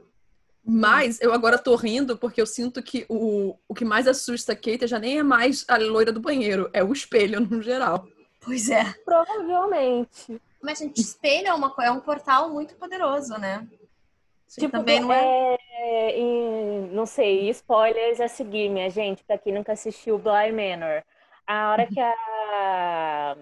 [0.64, 4.56] Mas eu agora tô rindo porque eu sinto que o, o que mais assusta a
[4.56, 8.06] Keita já nem é mais a loira do banheiro, é o espelho no geral.
[8.40, 8.84] Pois é.
[9.04, 10.40] Provavelmente.
[10.62, 13.66] Mas, gente, espelho é, uma, é um portal muito poderoso, né?
[14.46, 19.38] Sim, Tipo, também não é- é, em- não sei, spoilers a seguir, minha gente, pra
[19.38, 21.02] quem nunca assistiu Bly Manor.
[21.46, 23.36] A hora que a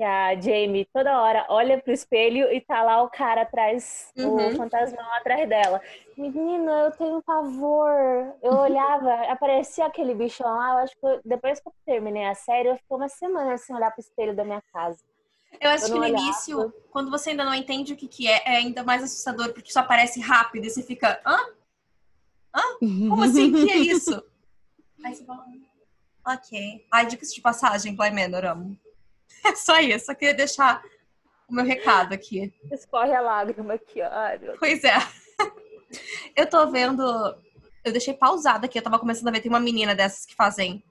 [0.00, 4.46] que a Jamie toda hora olha pro espelho e tá lá o cara atrás, Uhum.
[4.48, 5.78] o fantasmão atrás dela.
[6.16, 8.34] Menina, eu tenho pavor.
[8.42, 12.34] Eu olhava, aparecia aquele bichão lá, eu acho que eu- depois que eu terminei a
[12.34, 14.98] série, eu fiquei uma semana sem olhar pro espelho da minha casa.
[15.60, 16.16] Eu acho Eu que no olhava.
[16.24, 19.68] início, quando você ainda não entende o que, que é, é ainda mais assustador, porque
[19.68, 21.36] isso aparece rápido e você fica, hã?
[22.78, 23.50] Como assim?
[23.50, 24.24] O que é isso?
[25.04, 25.44] Aí você fala,
[26.24, 26.86] "Ah, ok.
[26.90, 28.78] Ai, dicas de passagem, Bly Manor, amo.
[29.44, 30.82] É só isso, só queria deixar
[31.48, 32.52] o meu recado aqui.
[32.70, 34.38] Escorre a lágrima aqui, ó.
[34.38, 34.94] Meu Pois é.
[36.36, 37.02] Eu tô vendo.
[37.84, 39.40] Eu deixei pausado aqui, eu tava começando a ver.
[39.40, 40.84] Tem uma menina dessas que fazem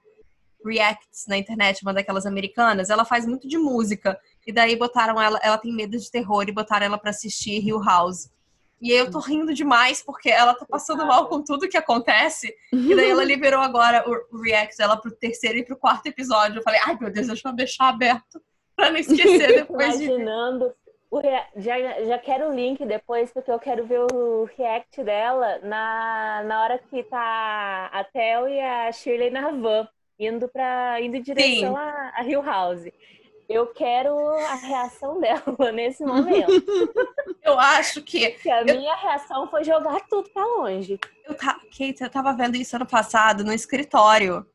[0.64, 2.90] reacts na internet, uma daquelas americanas.
[2.90, 4.20] Ela faz muito de música.
[4.46, 5.38] E daí botaram ela.
[5.42, 8.28] Ela tem medo de terror e botaram ela pra assistir Hill House.
[8.80, 12.54] E aí eu tô rindo demais porque ela tá passando mal com tudo que acontece.
[12.72, 16.58] E daí ela liberou agora o react dela pro terceiro e pro quarto episódio.
[16.58, 18.40] Eu falei, ai meu Deus, deixa eu deixar aberto
[18.74, 20.04] pra não esquecer depois de.
[20.06, 20.72] imaginando.
[21.12, 26.42] Rea- já, já quero o link depois, porque eu quero ver o react dela na,
[26.44, 29.88] na hora que tá a Theo e a Shirley na van,
[30.18, 31.76] indo, pra, indo em direção Sim.
[31.76, 32.84] a, a Hill House.
[33.50, 35.42] Eu quero a reação dela
[35.74, 36.52] nesse momento.
[37.42, 41.00] Eu acho que Porque a minha reação foi jogar tudo pra longe.
[41.26, 44.46] Eu, ta- Kate, eu tava vendo isso ano passado no escritório.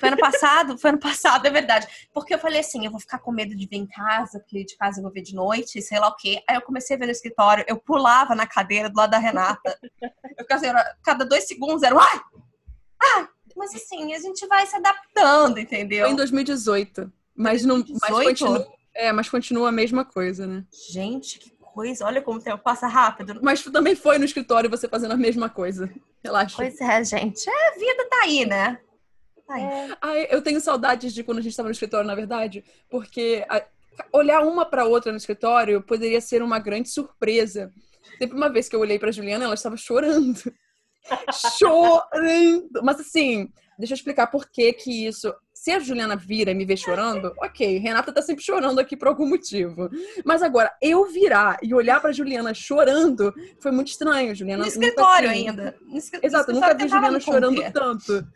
[0.00, 0.76] Foi ano passado?
[0.76, 1.86] Foi ano passado, é verdade.
[2.12, 4.76] Porque eu falei assim, eu vou ficar com medo de ver em casa, porque de
[4.76, 6.42] casa eu vou ver de noite, sei lá o quê.
[6.48, 9.78] Aí eu comecei a ver no escritório, eu pulava na cadeira do lado da Renata.
[10.36, 12.20] Eu ficava assim, cada dois segundos era um, ai!
[13.00, 13.28] Ai!
[13.54, 16.06] Mas assim, a gente vai se adaptando, entendeu?
[16.06, 17.12] Foi em 2018.
[17.36, 17.78] Mas não.
[17.78, 18.38] Mas 2018?
[18.38, 20.64] continua, é, mas continua a mesma coisa, né?
[20.90, 22.06] Gente, que coisa.
[22.06, 23.38] Olha como o tempo passa rápido.
[23.42, 25.90] Mas também foi no escritório você fazendo a mesma coisa.
[26.24, 26.56] Relaxa.
[26.56, 27.48] Pois é, gente.
[27.48, 28.78] É, a vida tá aí, né?
[29.48, 32.64] Ai, É, Ai, eu tenho saudades de quando a gente estava no escritório, na verdade,
[32.90, 33.64] porque a-
[34.12, 37.72] olhar uma para outra no escritório poderia ser uma grande surpresa.
[38.18, 40.40] Teve uma vez que eu olhei para Juliana, ela estava chorando.
[41.58, 42.82] chorando.
[42.82, 45.32] Mas assim, deixa eu explicar por que que isso.
[45.58, 49.08] Se a Juliana vira e me vê chorando, ok, Renata tá sempre chorando aqui por
[49.08, 49.88] algum motivo.
[50.22, 54.62] Mas agora, eu virar e olhar pra Juliana chorando foi muito estranho, Juliana.
[54.64, 55.74] no escritório assim- ainda.
[55.80, 57.72] No Exato, no nunca vi Juliana chorando conter.
[57.72, 58.28] tanto.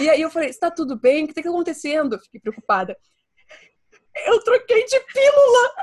[0.00, 1.24] E aí eu falei, está tudo bem?
[1.24, 2.14] O que tá acontecendo?
[2.16, 2.96] Eu Fiquei preocupada.
[4.26, 5.74] Eu troquei de pílula!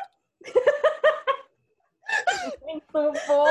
[2.63, 2.86] muito
[3.28, 3.47] bom.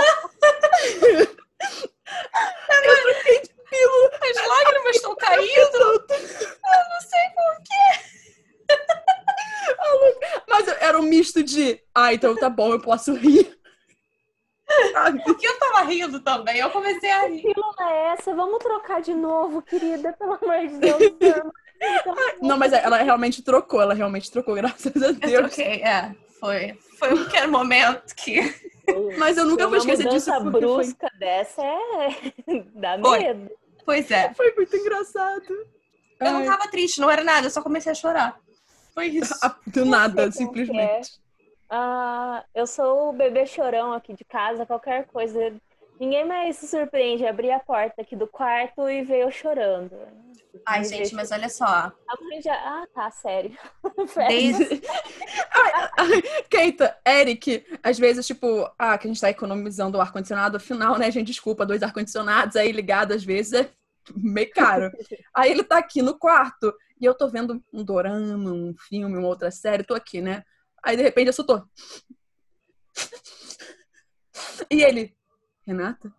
[2.84, 4.10] Eu troquei de pílula!
[4.22, 5.76] As lágrimas estão caindo.
[5.76, 5.94] Eu
[6.90, 8.18] não sei porquê!
[10.48, 13.56] Mas era um misto de, ah, então tá bom, eu posso rir.
[15.24, 16.58] Porque eu tava rindo também.
[16.58, 17.42] Eu comecei a rir.
[17.42, 18.34] pílula é essa?
[18.34, 21.02] Vamos trocar de novo, querida, pelo amor de Deus.
[21.80, 25.54] Então, Não, mas ela realmente trocou, ela realmente trocou, graças a Eu Deus.
[25.54, 26.14] troquei, é.
[26.40, 28.40] Foi, foi um pequeno momento que.
[29.18, 32.32] Mas eu nunca vou uma esquecer disso mudança porque foi, brusca dessa é...
[32.74, 33.18] dá Foi.
[33.18, 33.50] medo.
[33.84, 34.32] Pois é.
[34.34, 35.66] foi muito engraçado.
[36.20, 36.46] Eu não Ai.
[36.46, 38.38] tava triste, não era nada, eu só comecei a chorar.
[38.94, 39.34] Foi isso.
[39.66, 40.32] Do nada, que é.
[40.32, 41.20] simplesmente.
[41.70, 45.54] Ah, eu sou o bebê chorão aqui de casa, qualquer coisa.
[45.98, 47.26] Ninguém mais se surpreende.
[47.26, 49.96] Abri a porta aqui do quarto e veio chorando.
[50.64, 51.64] Ai, gente, vejo- mas olha só.
[51.64, 52.54] A mãe já...
[52.54, 53.56] Ah, tá, sério.
[54.28, 54.80] Desde...
[56.48, 61.10] Keita, Eric, às vezes, tipo, ah, que a gente tá economizando o ar-condicionado, afinal, né,
[61.10, 63.70] gente, desculpa, dois ar-condicionados aí ligados, às vezes é
[64.16, 64.90] meio caro.
[65.34, 69.28] aí ele tá aqui no quarto e eu tô vendo um dorama, um filme, uma
[69.28, 70.44] outra série, tô aqui, né?
[70.82, 71.62] Aí, de repente, eu só tô...
[74.70, 75.16] E ele,
[75.72, 76.10] Renata,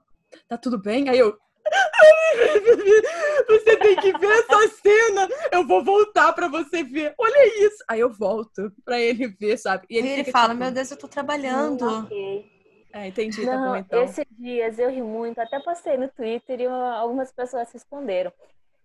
[0.47, 1.09] tá tudo bem?
[1.09, 1.35] Aí eu...
[3.49, 5.27] Você tem que ver essa cena.
[5.51, 7.15] Eu vou voltar pra você ver.
[7.17, 7.83] Olha isso.
[7.89, 9.87] Aí eu volto pra ele ver, sabe?
[9.89, 12.03] E Ele, ele, fica, fala, tipo, meu Deus, eu tô trabalhando.
[12.05, 12.45] Ok.
[12.93, 14.03] É, entendi, tá bom Não, então.
[14.03, 18.31] esses dias eu ri muito, até postei no Twitter e uma- algumas pessoas responderam.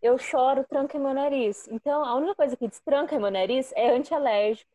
[0.03, 1.67] Eu choro, tranca meu nariz.
[1.71, 4.71] Então, a única coisa que destranca meu nariz é antialérgico.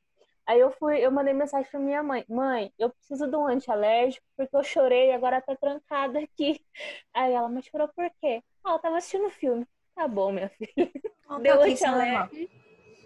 [0.49, 4.25] Aí eu fui, eu mandei mensagem pra minha mãe: Mãe, eu preciso de um antialérgico
[4.35, 6.59] porque eu chorei e agora tá trancada aqui.
[7.13, 8.41] Aí ela, mas chorou por quê?
[8.63, 9.67] Ah, eu tava assistindo filme.
[9.93, 10.91] Tá bom, minha filha.
[11.29, 12.51] Não, Deu tá antialérgico.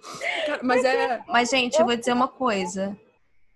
[0.63, 1.23] Mas é.
[1.27, 2.97] Mas, gente, eu vou dizer uma coisa.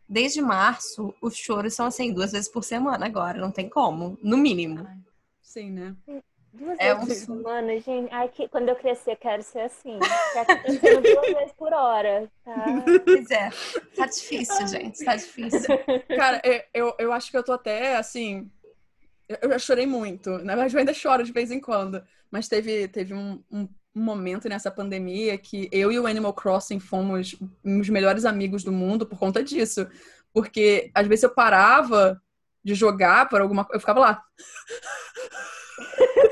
[0.07, 3.39] Desde março, os choros são assim, duas vezes por semana agora.
[3.39, 4.17] Não tem como.
[4.21, 4.87] No mínimo.
[5.41, 5.95] Sim, né?
[6.57, 8.11] Duas É vezes um- por semana, gente.
[8.13, 9.99] Ai, que, quando eu crescer, eu quero ser assim.
[10.33, 12.29] Já duas vezes por hora.
[12.43, 12.55] Tá?
[13.05, 13.49] Pois é.
[13.95, 15.03] Tá difícil, gente.
[15.05, 15.77] Tá difícil.
[16.15, 18.49] Cara, eu, eu, eu acho que eu tô até assim.
[19.29, 20.29] Eu, eu já chorei muito.
[20.39, 22.01] Na verdade, eu ainda choro de vez em quando.
[22.31, 26.79] Mas teve, teve um, um, um momento nessa pandemia que eu e o Animal Crossing
[26.79, 29.87] fomos os melhores amigos do mundo por conta disso.
[30.33, 32.21] Porque às vezes eu parava
[32.63, 34.23] de jogar por alguma coisa, eu ficava lá.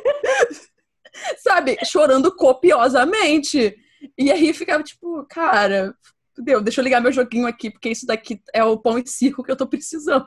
[1.74, 3.76] Sabe, chorando copiosamente.
[4.18, 5.96] E aí ficava tipo, cara,
[6.38, 9.44] Deu, deixa eu ligar meu joguinho aqui, porque isso daqui é o pão e circo
[9.44, 10.26] que eu tô precisando.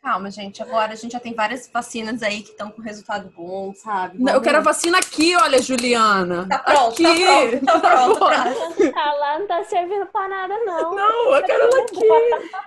[0.00, 0.62] Calma, gente.
[0.62, 4.22] Agora a gente já tem várias vacinas aí que estão com resultado bom, sabe?
[4.22, 6.46] Não, eu quero a vacina aqui, olha, Juliana.
[6.48, 7.58] Tá pronto, aqui.
[7.66, 8.82] tá pronto, tá pronto.
[8.84, 8.92] tá.
[8.92, 10.94] Tá lá, não tá servindo pra nada, não.
[10.94, 12.08] Não, eu quero ela aqui.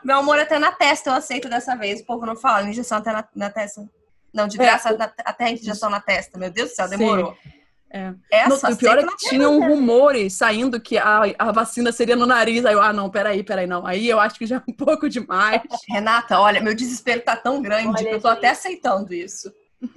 [0.03, 2.01] Meu amor, até na testa eu aceito dessa vez.
[2.01, 3.89] O povo não fala injeção até na, na testa.
[4.33, 6.37] Não, de É, graça, na- até injeção na testa.
[6.37, 6.97] Meu Deus do céu, Sim.
[6.97, 7.35] demorou.
[7.91, 8.13] É.
[8.31, 12.27] Essa, No- o pior é que tinham rumores saindo que a, a vacina seria no
[12.27, 12.63] nariz.
[12.65, 13.85] Aí eu, ah, não, peraí, peraí, não.
[13.85, 15.61] Aí eu acho que já é um pouco demais.
[15.89, 18.37] Renata, olha, meu desespero tá tão grande Olha, que eu tô gente.
[18.37, 19.51] até aceitando isso.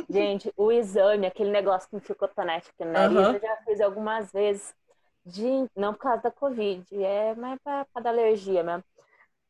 [0.09, 3.33] Gente, o exame, aquele negócio que enfia cotonete aqui no nariz, Aham.
[3.35, 4.73] eu já fiz algumas vezes.
[5.25, 8.83] De, não por causa da Covid, é mais pra, pra da alergia mesmo.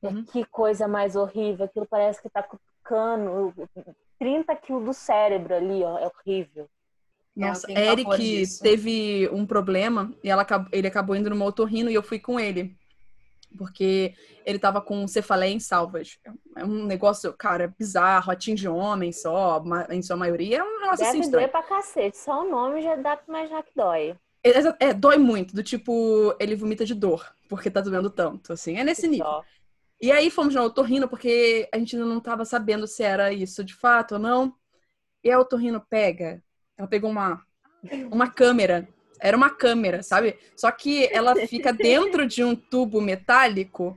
[0.02, 0.24] É, Uhum.
[0.24, 1.64] Que coisa mais horrível.
[1.64, 3.54] Aquilo parece que tá cutucando
[4.22, 5.98] 30 quilos do cérebro ali, ó.
[5.98, 6.68] É horrível.
[7.34, 11.94] Nossa, tenho pavor Eric teve um problema e ela, ele acabou indo no otorrino e
[11.94, 12.76] eu fui com ele.
[13.58, 14.14] Porque
[14.46, 16.18] ele tava com cefaleia em salvas.
[16.56, 20.58] É um negócio, cara, bizarro, atinge homem só, em sua maioria.
[20.58, 21.46] É um negócio assim Deve estranho.
[21.46, 22.16] doer pra cacete.
[22.16, 24.16] Só o nome já dá pra imaginar que dói.
[24.44, 28.76] É, é, dói muito, do tipo, ele vomita de dor, porque tá doendo tanto, assim.
[28.76, 29.26] É nesse nível.
[29.26, 29.44] Só.
[30.02, 33.62] E aí fomos na otorrino porque a gente ainda não tava sabendo se era isso
[33.62, 34.52] de fato ou não.
[35.22, 36.42] E a otorrino pega,
[36.76, 37.40] ela pegou uma,
[38.10, 38.88] uma câmera.
[39.20, 40.36] Era uma câmera, sabe?
[40.56, 43.96] Só que ela fica dentro de um tubo metálico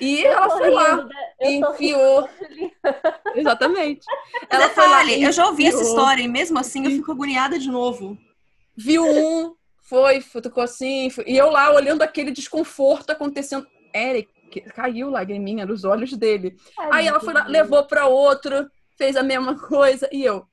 [0.00, 1.14] e Eu ela foi lá rindo, né?
[1.42, 2.28] e enfiou.
[3.34, 4.06] Exatamente.
[4.50, 6.90] Ela Ela foi lá Detalhe, e eu já ouvi essa história e mesmo assim eu
[6.90, 8.18] fico agoniada de novo.
[8.76, 11.08] Viu um, Foi, ficou assim.
[11.10, 11.24] Foi.
[11.26, 13.66] E eu lá olhando aquele desconforto acontecendo.
[13.94, 14.30] Eric,
[14.74, 16.56] caiu lagriminha nos olhos dele.
[16.78, 20.08] Ai, Aí ela foi lá, levou para outro, fez a mesma coisa.
[20.12, 20.46] E eu.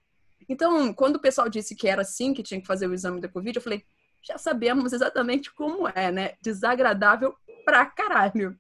[0.47, 3.29] Então, quando o pessoal disse que era assim que tinha que fazer o exame da
[3.29, 3.83] Covid, eu falei,
[4.21, 6.33] já sabemos exatamente como é, né?
[6.41, 8.57] Desagradável pra caralho.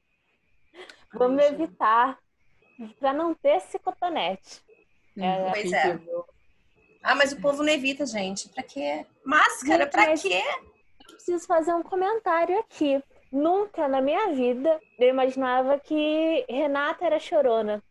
[1.13, 2.17] Vamos evitar
[2.99, 4.61] para não ter esse cotonete.
[5.17, 5.99] É, pois é.
[7.03, 8.49] Ah, mas o povo não evita, gente.
[8.49, 9.05] Pra quê?
[9.23, 10.41] Máscara, gente, pra quê?
[11.05, 13.01] Preciso fazer um comentário aqui.
[13.33, 17.81] Nunca na minha vida eu imaginava que Renata era chorona.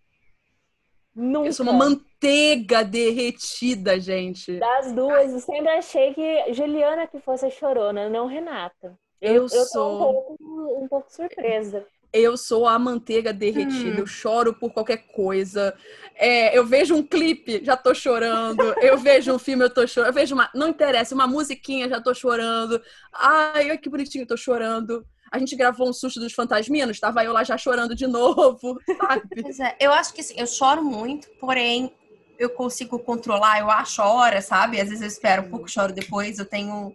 [1.12, 1.48] Nunca.
[1.48, 4.60] Eu sou uma manteiga derretida, gente.
[4.60, 8.96] Das duas, eu sempre achei que Juliana que fosse a chorona, não Renata.
[9.20, 9.94] Eu, eu sou.
[9.94, 10.36] um pouco,
[10.84, 11.84] um pouco surpresa.
[12.12, 14.00] Eu sou a manteiga derretida, hum.
[14.00, 15.74] eu choro por qualquer coisa.
[16.14, 18.62] É, eu vejo um clipe, já tô chorando.
[18.80, 20.10] Eu vejo um filme, eu tô chorando.
[20.10, 20.48] Eu vejo uma.
[20.54, 22.80] Não interessa, uma musiquinha, já tô chorando.
[23.12, 25.04] Ai, que bonitinho, tô chorando.
[25.32, 29.42] A gente gravou um susto dos fantasminos, tava eu lá já chorando de novo, sabe?
[29.42, 31.92] Pois é, eu acho que assim, eu choro muito, porém
[32.38, 34.80] eu consigo controlar, eu acho a hora, sabe?
[34.80, 36.94] Às vezes eu espero um pouco, choro depois, eu tenho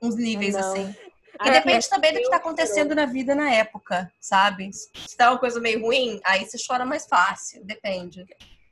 [0.00, 0.60] uns níveis não.
[0.60, 0.94] assim.
[1.44, 4.70] E é, depende é, também do que está acontecendo na vida na época, sabe?
[4.72, 8.26] Se tá uma coisa meio ruim, aí você chora mais fácil, depende.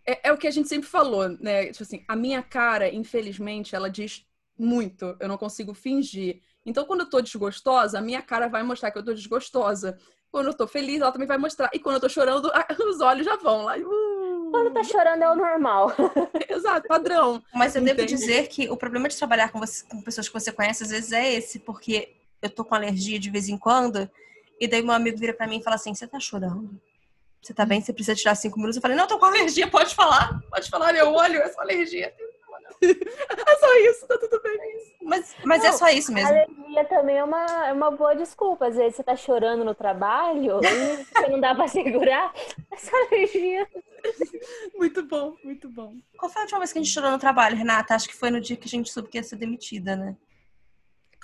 [0.05, 1.67] É, é, o que a gente sempre falou, né?
[1.67, 4.27] Tipo assim, a minha cara, infelizmente, ela diz
[4.59, 5.17] muito.
[5.21, 6.41] Eu não consigo fingir.
[6.67, 9.97] Então, quando eu tô desgostosa, a minha cara vai mostrar que eu tô desgostosa.
[10.33, 11.71] Quando eu tô feliz, ela também vai mostrar.
[11.73, 12.51] E quando eu tô chorando,
[12.91, 13.77] os olhos já vão lá.
[13.79, 14.51] Uh!
[14.51, 15.93] Quando tá chorando é o normal.
[16.49, 17.43] Exato, padrão.
[17.55, 17.97] Mas eu Entende?
[17.97, 20.91] devo dizer que o problema de trabalhar com, você, com pessoas que você conhece, às
[20.91, 24.11] vezes, é esse, porque eu tô com alergia de vez em quando,
[24.61, 26.81] e daí meu amigo vira para mim e fala assim: Você tá chorando?
[27.41, 27.81] Você tá bem?
[27.81, 28.77] Você precisa tirar cinco minutos?
[28.77, 30.41] Eu falei: Não, eu tô com alergia, pode falar.
[30.51, 32.13] Pode falar, meu olho, é só alergia.
[32.83, 34.59] é só isso, tá tudo bem.
[35.03, 36.29] Mas, mas é não, é só isso mesmo.
[36.29, 38.67] Alergia também é uma, é uma boa desculpa.
[38.67, 42.33] Às vezes você tá chorando no trabalho e você não dá pra segurar.
[42.73, 43.67] É só alergia.
[44.75, 45.95] Muito bom, muito bom.
[46.19, 47.95] Qual foi a última vez que a gente chorou no trabalho, Renata?
[47.95, 50.17] Acho que foi no dia que a gente soube que ia ser demitida, né?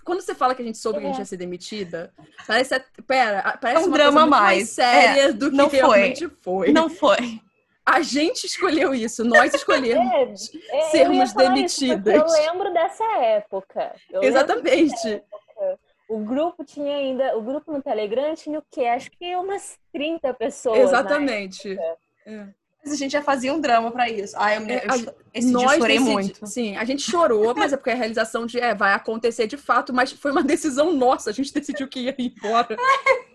[0.05, 1.01] Quando você fala que a gente soube é.
[1.01, 2.13] que a gente ia ser demitida,
[2.47, 4.59] parece, pera, parece é um uma drama mais.
[4.59, 5.33] mais séria é.
[5.33, 6.39] do que não realmente foi.
[6.43, 6.73] foi.
[6.73, 7.41] Não foi.
[7.85, 12.15] A gente escolheu isso, nós escolhemos é, é sermos demitidas.
[12.15, 13.95] Isso, eu lembro dessa época.
[14.11, 14.91] Eu Exatamente.
[14.91, 15.79] Dessa época.
[16.09, 18.83] O grupo tinha ainda, o grupo no Telegram tinha o quê?
[18.85, 20.79] Acho que umas 30 pessoas.
[20.79, 21.79] Exatamente.
[22.27, 22.47] É.
[22.85, 24.35] Mas a gente já fazia um drama para isso.
[24.37, 26.47] Ai, eu, é, eu, esse nós dia chorei decidi, muito.
[26.47, 29.93] Sim, a gente chorou, mas é porque a realização de é, vai acontecer de fato,
[29.93, 32.77] mas foi uma decisão nossa, a gente decidiu que ia embora.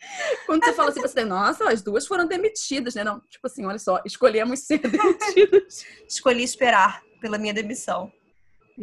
[0.46, 3.04] Quando você fala assim, você nossa, as duas foram demitidas, né?
[3.04, 5.84] Não, tipo assim, olha só, escolhemos ser demitidas.
[6.08, 8.12] Escolhi esperar pela minha demissão.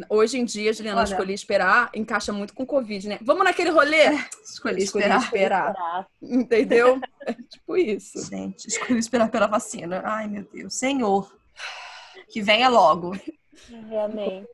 [0.10, 1.10] Hoje em dia, Juliana, Olha.
[1.10, 3.18] escolhi esperar, encaixa muito com Covid, né?
[3.22, 4.02] Vamos naquele rolê?
[4.02, 5.24] É, escolhi, escolhi esperar.
[5.24, 6.08] esperar.
[6.22, 7.02] Entendeu?
[7.26, 8.24] É tipo isso.
[8.30, 10.04] Gente, escolhi esperar pela vacina.
[10.06, 10.76] Ai, meu Deus.
[10.76, 11.36] Senhor,
[12.30, 13.14] que venha logo.
[14.04, 14.46] Amém.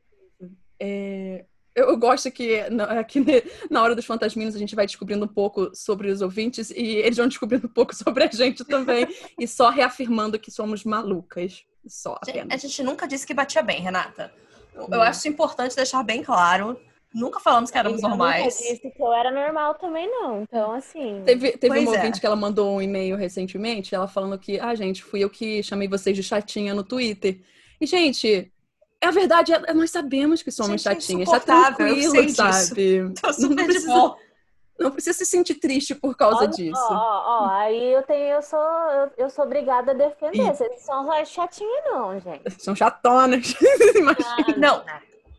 [0.80, 2.60] É, eu gosto que
[2.98, 3.24] aqui
[3.70, 7.16] na hora dos fantasminos a gente vai descobrindo um pouco sobre os ouvintes e eles
[7.16, 9.06] vão descobrindo um pouco sobre a gente também
[9.38, 11.64] e só reafirmando que somos malucas.
[11.86, 12.52] Só apenas.
[12.52, 14.32] A gente nunca disse que batia bem, Renata.
[14.90, 16.78] Eu acho importante deixar bem claro.
[17.14, 18.44] Nunca falamos que éramos eu normais.
[18.44, 20.42] Nunca disse que eu era normal também, não.
[20.42, 21.22] Então, assim.
[21.24, 21.96] Teve, teve uma é.
[21.96, 25.62] ouvinte que ela mandou um e-mail recentemente, ela falando que, ah, gente, fui eu que
[25.62, 27.40] chamei vocês de chatinha no Twitter.
[27.80, 28.48] E, gente, é
[29.04, 31.28] a verdade, é, nós sabemos que somos gente, é chatinhas.
[31.28, 33.12] É tá tranquilo, sabe?
[33.20, 34.24] Tô super não precisa, de.
[34.78, 36.80] Não precisa se sentir triste por causa disso.
[36.90, 40.42] Ó, ó, ó, aí eu tenho, eu sou, eu, eu sou obrigada a defender.
[40.42, 40.46] E...
[40.46, 42.42] Vocês são chatinhas, não, gente.
[42.62, 43.54] São chatonas.
[44.26, 44.84] Ah, não.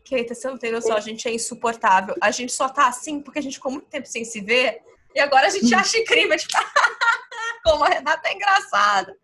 [0.04, 2.14] Keita, você não tem noção, a gente é insuportável.
[2.20, 4.80] A gente só tá assim porque a gente ficou muito tempo sem se ver.
[5.14, 6.52] E agora a gente acha incrível, tipo,
[7.64, 9.16] como a Renata é engraçada.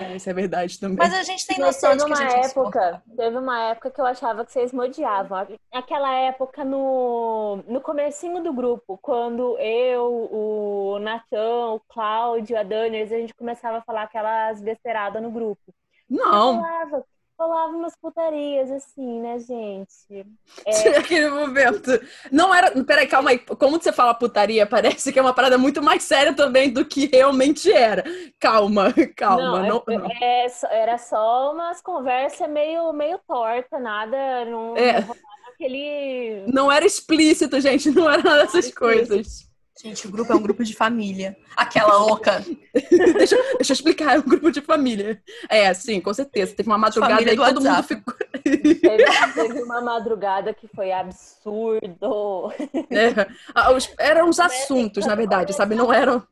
[0.00, 0.96] É, isso é verdade também.
[0.98, 4.00] Mas a gente tem noção de que uma a gente época, Teve uma época que
[4.00, 5.46] eu achava que vocês me odiavam.
[5.72, 13.02] Aquela época no, no comecinho do grupo, quando eu, o Natan, o Cláudio, a Dani,
[13.02, 15.74] a gente começava a falar aquelas besteiradas no grupo.
[16.08, 16.54] Não.
[16.54, 17.04] Eu falava,
[17.38, 20.26] rolava umas putarias, assim, né, gente?
[20.66, 20.88] É...
[20.98, 21.90] Aquele momento.
[22.32, 22.70] Não era.
[22.84, 23.38] Peraí, calma aí.
[23.38, 27.06] Como você fala putaria, parece que é uma parada muito mais séria também do que
[27.06, 28.04] realmente era.
[28.40, 29.60] Calma, calma.
[29.62, 30.10] Não, não, não.
[30.20, 34.44] É, era só umas conversas meio, meio torta, nada.
[34.44, 35.00] Não, é.
[35.00, 35.16] não
[35.54, 36.44] aquele.
[36.46, 37.90] Não era explícito, gente.
[37.90, 39.47] Não era nada dessas coisas.
[39.80, 41.36] Gente, o grupo é um grupo de família.
[41.56, 42.42] Aquela louca.
[43.16, 45.22] deixa, deixa eu explicar, é um grupo de família.
[45.48, 46.54] É, sim, com certeza.
[46.56, 48.14] Teve uma madrugada aí todo mundo ficou.
[48.42, 49.04] Teve,
[49.34, 52.52] teve uma madrugada que foi absurdo.
[52.90, 53.70] É.
[53.72, 55.74] Os- eram os assuntos, na verdade, sabe?
[55.76, 56.22] Não eram.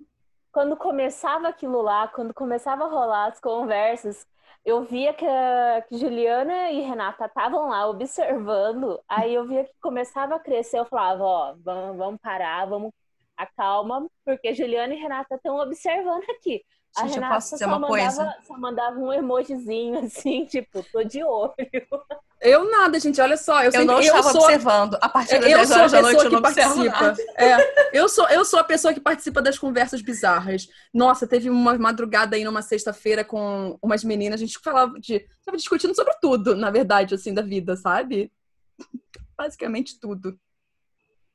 [0.51, 4.27] Quando começava aquilo lá, quando começava a rolar as conversas,
[4.65, 9.71] eu via que, a- que Juliana e Renata estavam lá observando, aí eu via que
[9.81, 12.91] começava a crescer, eu falava, ó, vamos, vamos parar, vamos
[13.37, 16.63] acalma, porque Juliana e Renata estão observando aqui.
[16.97, 18.37] A Gente, eu Renata posso dizer só uma mandava, coisa?
[18.47, 21.55] só mandava um emojizinho assim, tipo, tô de olho.
[22.41, 23.21] Eu nada, gente.
[23.21, 23.61] Olha só.
[23.61, 24.99] Eu, Eu sempre, não eu estava sou, observando.
[25.01, 27.17] A partir das eu 10 sou a horas da pessoa noite eu que não participa.
[27.37, 30.69] É, eu sou, eu sou a pessoa que participa das conversas bizarras.
[30.93, 35.27] Nossa, teve uma madrugada aí numa sexta-feira com umas meninas, a gente falava de.
[35.45, 38.33] Tava discutindo sobre tudo, na verdade, assim, da vida, sabe?
[39.37, 40.39] Basicamente tudo.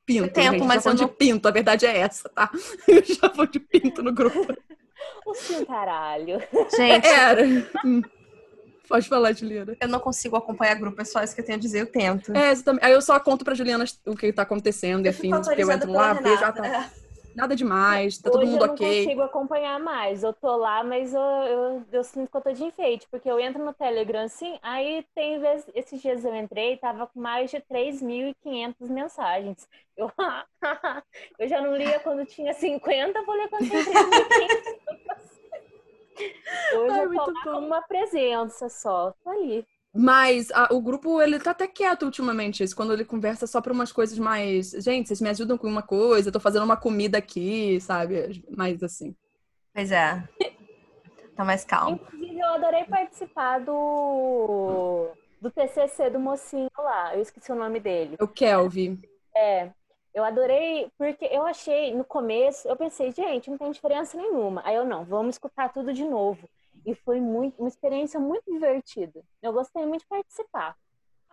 [0.04, 0.64] Pinto, Eu tento, gente.
[0.64, 2.50] mas eu de pinto, a verdade é essa, tá?
[2.88, 4.46] Eu já vou de pinto no grupo.
[5.26, 6.40] O cintaralho.
[6.76, 7.42] Gente, Era.
[7.84, 8.02] Hum.
[8.88, 9.76] Pode falar, Juliana.
[9.80, 12.36] eu não consigo acompanhar grupo, é só isso que eu tenho a dizer, eu tento.
[12.36, 12.84] É, exatamente.
[12.84, 15.62] Aí eu só conto pra Juliana o que tá acontecendo e Eu fico afins, porque
[15.62, 16.90] eu entro lá, vejo, ah, tá.
[17.34, 18.78] Nada demais, tá todo Hoje mundo eu não ok.
[18.78, 20.22] consigo acompanhar mais.
[20.22, 23.38] Eu tô lá, mas eu, eu, eu sinto que eu tô de enfeite, porque eu
[23.40, 27.60] entro no Telegram assim, aí tem vezes, esses dias eu entrei, tava com mais de
[27.60, 29.68] 3.500 mensagens.
[29.96, 30.10] Eu,
[31.38, 34.72] eu já não lia quando tinha 50, vou ler quando tem 3.500.
[36.70, 39.66] Hoje Ai, eu tô lá com uma presença só, tô ali.
[39.94, 42.62] Mas a- o grupo, ele tá até quieto ultimamente.
[42.64, 44.70] isso, Quando ele conversa só pra umas coisas mais.
[44.70, 48.42] Gente, vocês me ajudam com uma coisa, eu tô fazendo uma comida aqui, sabe?
[48.56, 49.14] Mais assim.
[49.74, 50.22] Pois é.
[51.36, 51.96] Tá mais calmo.
[52.02, 55.08] Inclusive, eu adorei participar do,
[55.40, 57.14] do TCC do mocinho lá.
[57.14, 58.16] Eu esqueci o nome dele.
[58.20, 58.98] O Kelvin.
[59.34, 59.70] É,
[60.14, 64.62] eu adorei, porque eu achei, no começo, eu pensei, gente, não tem diferença nenhuma.
[64.64, 66.48] Aí eu, não, vamos escutar tudo de novo.
[66.84, 69.22] E foi muito, uma experiência muito divertida.
[69.42, 70.76] Eu gostei muito de participar.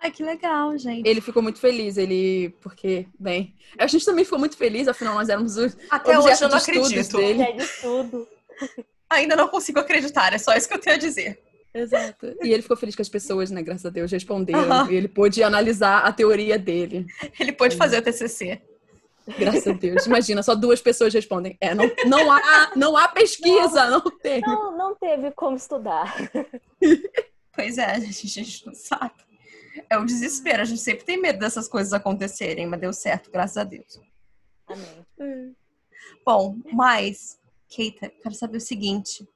[0.01, 1.07] Ai, que legal, gente.
[1.07, 2.55] Ele ficou muito feliz, ele.
[2.61, 3.53] Porque, bem.
[3.77, 6.57] A gente também ficou muito feliz, afinal, nós éramos os Até hoje objeto eu não
[6.57, 7.17] acredito.
[7.17, 7.41] dele.
[7.41, 8.27] É de tudo.
[9.09, 11.41] Ainda não consigo acreditar, é só isso que eu tenho a dizer.
[11.73, 12.35] Exato.
[12.41, 14.89] E ele ficou feliz que as pessoas, né, graças a Deus, responderam.
[14.89, 17.05] E ele pôde analisar a teoria dele.
[17.39, 18.61] Ele pôde fazer o TCC.
[19.37, 20.05] Graças a Deus.
[20.05, 21.57] Imagina, só duas pessoas respondem.
[21.59, 24.41] É, não, não, há, não há pesquisa, não, tem.
[24.41, 26.15] Não, não teve como estudar.
[27.51, 29.15] Pois é, a gente, a gente não sabe.
[29.89, 33.57] É o desespero, a gente sempre tem medo dessas coisas acontecerem, mas deu certo, graças
[33.57, 33.99] a Deus.
[34.67, 35.55] Amém.
[36.25, 39.27] Bom, mas, Keita, quero saber o seguinte.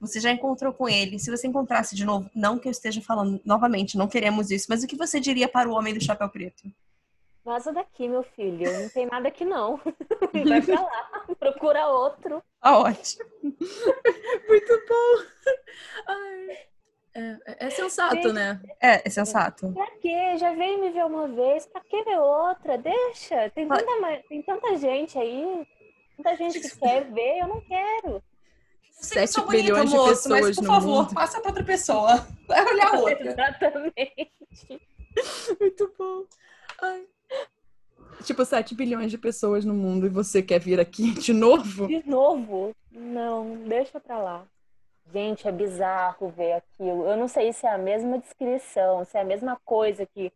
[0.00, 1.18] Você já encontrou com ele?
[1.18, 4.82] Se você encontrasse de novo, não que eu esteja falando novamente, não queremos isso, mas
[4.82, 6.70] o que você diria para o homem do chapéu preto?
[7.46, 8.68] Vaza daqui, meu filho.
[8.82, 9.76] Não tem nada aqui, não.
[10.48, 11.24] Vai pra lá.
[11.38, 12.42] Procura outro.
[12.60, 13.24] Ah, ótimo.
[14.48, 15.24] Muito bom.
[16.08, 16.58] Ai.
[17.14, 18.60] É, é sensato, né?
[18.82, 19.72] É, é sensato.
[19.72, 20.36] Pra quê?
[20.38, 21.66] Já veio me ver uma vez.
[21.66, 22.76] Pra que ver outra?
[22.76, 23.48] Deixa.
[23.50, 25.64] Tem tanta, tem tanta gente aí.
[26.16, 27.38] Tanta gente que quer ver.
[27.42, 28.20] Eu não quero.
[28.90, 31.14] Sempre 7 sou bonita, bilhões de moço, mas, pessoas por no favor, mundo.
[31.14, 32.26] passa para outra pessoa.
[32.48, 33.24] Vai olhar outra.
[33.24, 34.32] Exatamente.
[35.60, 36.24] Muito bom.
[36.82, 37.06] Ai.
[38.24, 41.86] Tipo, 7 bilhões de pessoas no mundo e você quer vir aqui de novo?
[41.86, 42.74] De novo?
[42.90, 44.44] Não, deixa pra lá.
[45.12, 47.06] Gente, é bizarro ver aquilo.
[47.06, 50.32] Eu não sei se é a mesma descrição, se é a mesma coisa que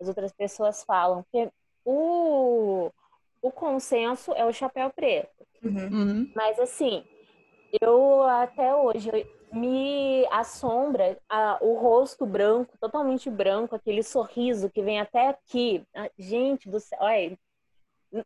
[0.00, 1.24] as outras pessoas falam.
[1.24, 1.50] Porque
[1.84, 2.90] o,
[3.40, 5.28] o consenso é o chapéu preto.
[5.62, 5.88] Uhum.
[5.88, 6.32] Uhum.
[6.36, 7.04] Mas assim,
[7.80, 9.10] eu até hoje
[9.52, 15.84] me assombra a- o rosto branco, totalmente branco, aquele sorriso que vem até aqui.
[15.94, 17.38] Ah, Gente do céu, olha.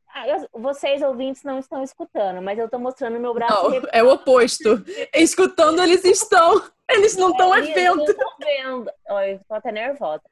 [0.08, 4.12] Ah, Vocês ouvintes não estão escutando, mas eu tô mostrando meu braço Não, é o
[4.12, 4.84] oposto.
[5.14, 6.62] Escutando, eles estão.
[6.88, 7.96] Eles não estão Eles vendo.
[7.96, 8.90] não estão vendo.
[9.08, 10.22] Olha, eu tô até nervosa.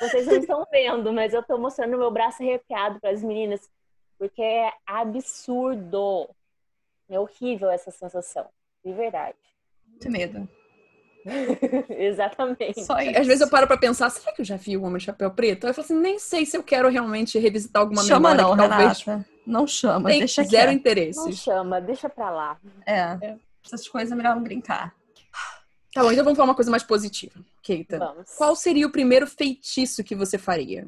[0.00, 3.60] Vocês não estão vendo, mas eu tô mostrando meu braço arrepiado para as meninas,
[4.18, 6.28] porque é absurdo.
[7.08, 8.48] É horrível essa sensação,
[8.84, 9.36] de verdade.
[9.94, 10.48] Muito medo.
[11.88, 12.84] Exatamente.
[12.84, 13.18] Só isso.
[13.18, 15.30] Às vezes eu paro pra pensar, será que eu já vi o Homem de Chapéu
[15.30, 15.64] Preto?
[15.64, 18.50] Aí eu falo assim, nem sei se eu quero realmente revisitar alguma chama memória não,
[18.50, 19.28] que talvez Renata.
[19.46, 21.16] Não chama, tem deixa zero quieto.
[21.16, 22.58] Não chama, deixa pra lá.
[22.86, 23.36] É.
[23.64, 24.94] Essas coisas é melhor não brincar.
[25.94, 27.38] Tá bom, então vamos falar uma coisa mais positiva.
[27.62, 28.30] Keita, Vamos.
[28.36, 30.86] qual seria o primeiro feitiço que você faria?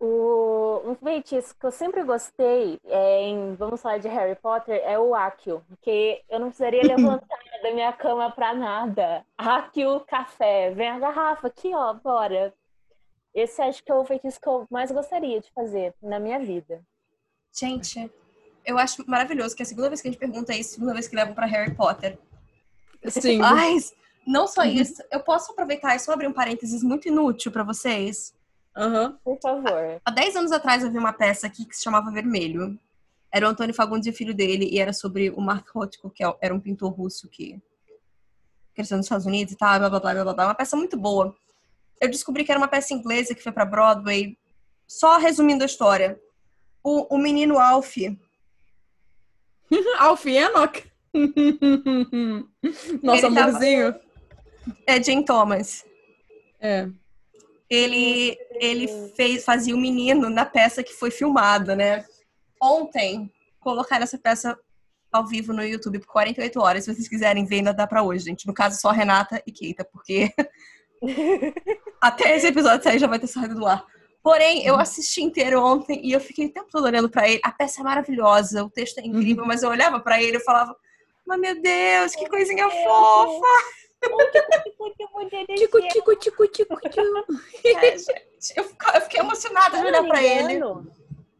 [0.00, 0.51] O,
[0.84, 5.14] um feitiço que eu sempre gostei é em, vamos falar de Harry Potter, é o
[5.14, 9.24] Accio, porque eu não precisaria levantar da minha cama pra nada.
[9.36, 12.52] Accio café, vem a garrafa aqui, ó, bora.
[13.34, 16.82] Esse acho que é o feitiço que eu mais gostaria de fazer na minha vida.
[17.54, 18.10] Gente,
[18.64, 20.92] eu acho maravilhoso que é a segunda vez que a gente pergunta isso, a segunda
[20.92, 22.18] vez que levam pra Harry Potter.
[23.08, 23.40] Sim.
[23.42, 23.76] Ai,
[24.26, 24.68] Não só Uhum.
[24.68, 28.32] isso, eu posso aproveitar e só abrir um parênteses muito inútil pra vocês.
[28.76, 29.18] Aham.
[29.24, 30.00] Por favor.
[30.04, 32.78] Há 10 anos atrás eu vi uma peça aqui que se chamava Vermelho.
[33.30, 36.22] Era o Antônio Fagundes e o filho dele, e era sobre o Mark Rothko, que
[36.24, 37.60] é- era um pintor russo que
[38.74, 40.44] cresceu nos Estados Unidos e tal, blá blá blá blá blá.
[40.46, 41.34] Uma peça muito boa.
[42.00, 44.36] Eu descobri que era uma peça inglesa que foi pra Broadway.
[44.86, 46.20] Só resumindo a história.
[46.82, 47.96] O, o menino Alf,
[49.98, 50.82] Alf Enoch?
[53.02, 53.94] Nosso Ele tava- amorzinho?
[54.86, 55.84] é Jane Thomas.
[56.60, 56.88] É.
[57.74, 62.04] Ele, ele fez, fazia o menino na peça que foi filmada, né?
[62.60, 64.58] Ontem, colocaram essa peça
[65.10, 66.84] ao vivo no YouTube por 48 horas.
[66.84, 68.46] Se vocês quiserem ver, ainda dá pra hoje, gente.
[68.46, 70.30] No caso, só Renata e Keita, porque
[71.98, 73.82] até esse episódio sair já vai ter saído do ar.
[74.22, 77.40] Porém, eu assisti inteiro ontem e eu fiquei o tempo todo olhando pra ele.
[77.42, 80.76] A peça é maravilhosa, o texto é incrível, mas eu olhava pra ele e falava,
[81.26, 83.81] mas meu Deus, que coisinha fofa!
[85.56, 86.74] Tico, tico, tico, tico,
[88.56, 90.60] eu, fiquei emocionada de olhar pra ele.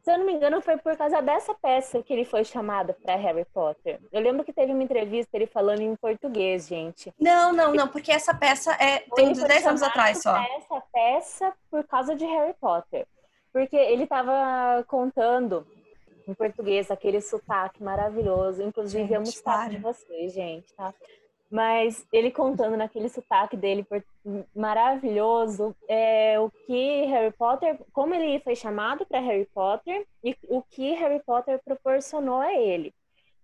[0.02, 3.14] Se eu não me engano, foi por causa dessa peça que ele foi chamado pra
[3.14, 4.00] Harry Potter.
[4.10, 7.14] Eu lembro que teve uma entrevista ele falando em português, gente.
[7.20, 10.36] Não, não, não, porque essa peça é, tem uns foi 10 anos atrás só.
[10.36, 13.06] Essa peça por causa de Harry Potter.
[13.52, 15.64] Porque ele tava contando
[16.26, 18.60] em português aquele sotaque maravilhoso.
[18.60, 19.78] Inclusive, Gente, eu de para.
[19.78, 20.92] vocês, gente, tá?
[21.52, 23.86] Mas ele contando naquele sotaque dele
[24.56, 30.62] maravilhoso é, o que Harry Potter, como ele foi chamado para Harry Potter e o
[30.62, 32.94] que Harry Potter proporcionou a ele.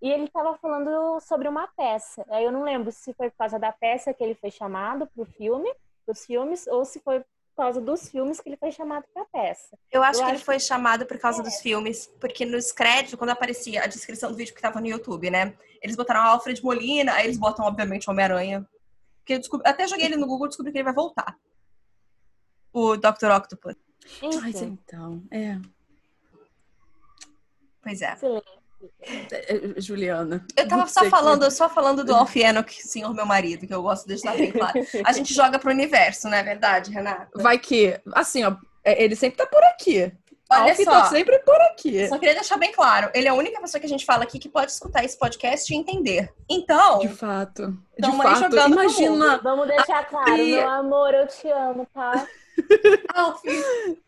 [0.01, 2.25] E ele estava falando sobre uma peça.
[2.31, 5.23] Aí eu não lembro se foi por causa da peça que ele foi chamado para
[5.23, 5.71] o filme,
[6.07, 7.23] os filmes, ou se foi
[7.59, 9.77] causa dos filmes que ele foi chamado para a peça.
[9.91, 13.15] Eu acho Eu que ele acho foi chamado por causa dos filmes, porque nos créditos,
[13.19, 15.55] quando aparecia a descrição do vídeo que tava no YouTube, né?
[15.83, 18.67] Eles botaram Alfred Molina, aí eles botam, obviamente, Homem-Aranha.
[19.19, 21.37] Porque eu descobri- até joguei ele no Google e descobri que ele vai voltar.
[22.73, 23.31] O Dr.
[23.37, 23.75] Octopus.
[24.23, 25.59] Mas Enfim, então, é.
[27.83, 28.13] Pois é.
[28.13, 28.58] excelente.
[29.31, 30.45] É, é, Juliana.
[30.57, 33.75] Eu tava só Você que- falando, só falando do Alf Enoch, senhor meu marido, que
[33.75, 34.79] eu gosto de deixar bem claro.
[35.05, 37.29] A gente joga pro universo, não é verdade, Renata?
[37.35, 40.13] Vai que, assim, ó, é, ele sempre tá por aqui.
[40.51, 40.91] Olha Alf só.
[40.91, 42.09] tá sempre por aqui.
[42.09, 44.39] Só queria deixar bem claro, ele é a única pessoa que a gente fala aqui
[44.39, 46.33] que pode escutar esse podcast e entender.
[46.49, 47.77] Então, De fato.
[47.99, 49.39] De fato, imagina.
[49.43, 52.27] Vamos deixar claro, meu amor, eu te amo, tá?
[53.15, 53.41] Alf,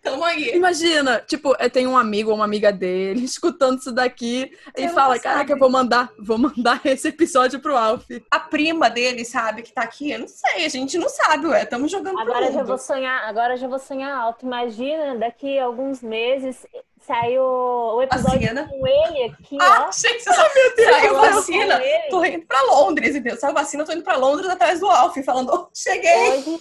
[0.03, 0.51] tamo aí.
[0.55, 4.95] Imagina, tipo, é, tem um amigo ou uma amiga dele escutando isso daqui e Você
[4.95, 5.53] fala, não caraca, sabe.
[5.53, 8.05] eu vou mandar, vou mandar esse episódio pro Alf.
[8.31, 11.65] A prima dele, sabe, que tá aqui, eu não sei, a gente não sabe, ué,
[11.65, 14.45] tamo jogando pro Agora eu já vou sonhar, agora eu já vou sonhar alto.
[14.47, 16.67] Imagina, daqui a alguns meses
[17.07, 18.69] saiu o episódio Vacina.
[18.69, 19.93] com ele aqui, Ah, ó.
[19.93, 22.09] gente, você sabe, saiu Falando vacina, com ele.
[22.11, 23.37] tô indo pra Londres, entendeu?
[23.39, 26.31] Saiu vacina, eu tô indo pra Londres atrás do Alf, falando, oh, cheguei.
[26.33, 26.61] Hoje,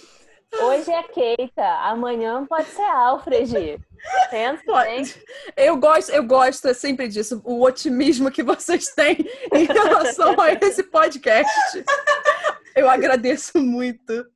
[0.54, 3.80] hoje é Keita, amanhã pode ser Alfred.
[4.30, 5.22] Pensa, Pode.
[5.56, 9.18] Eu gosto, eu gosto sempre disso, o otimismo que vocês têm
[9.52, 11.84] em relação a esse podcast.
[12.74, 14.26] Eu agradeço muito.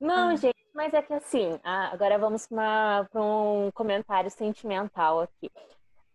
[0.00, 5.50] Não, gente, mas é que assim, agora vamos para um comentário sentimental aqui.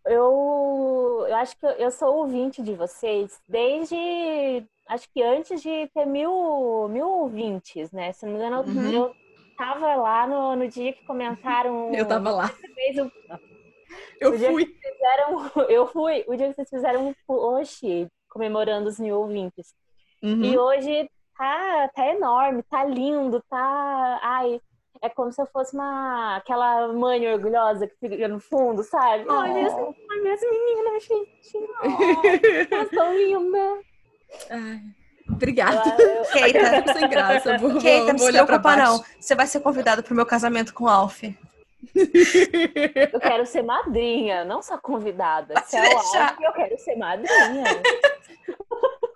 [0.04, 5.88] Eu, eu acho que eu, eu sou ouvinte de vocês desde, acho que antes de
[5.94, 8.12] ter mil, mil ouvintes, né?
[8.12, 8.92] Se não me engano, eu- Uhum.
[8.92, 9.14] eu
[9.56, 11.90] tava lá no, no dia que comentaram.
[11.94, 13.10] Eu tava lá, o-
[14.20, 14.64] eu fui.
[14.66, 19.74] fizeram, eu fui, o dia que vocês fizeram um post comemorando os mil ouvintes.
[20.22, 20.42] Uhum.
[20.44, 24.20] E hoje tá, tá enorme, tá lindo, tá.
[24.22, 24.60] Ai,
[25.00, 29.24] é como se eu fosse uma aquela mãe orgulhosa que fica no fundo, sabe?
[29.28, 29.32] Oh.
[29.32, 31.68] Olha, essa- olha as meninas, gente.
[31.82, 33.84] Oh, elas são lindas.
[34.50, 34.80] Ai,
[35.28, 35.96] obrigada.
[36.00, 39.04] Eu- Keita, sem graça, vou, vou, Keita, não se preocupa não.
[39.20, 41.22] Você vai ser convidado pro meu casamento com o Alf.
[43.12, 45.54] Eu quero ser madrinha, não só convidada.
[45.54, 45.96] Vai Se é o.
[45.98, 47.64] Alf, eu quero ser madrinha.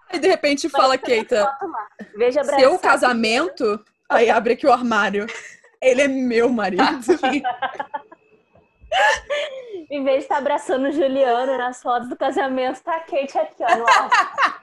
[0.08, 1.50] Aí de repente fala, Keita,
[2.14, 5.26] Veja seu casamento, aí abre aqui o armário.
[5.80, 6.82] Ele é meu marido.
[9.90, 13.62] Em vez de estar abraçando o Juliano nas fotos do casamento, tá a Kate aqui,
[13.62, 14.61] ó, no alto.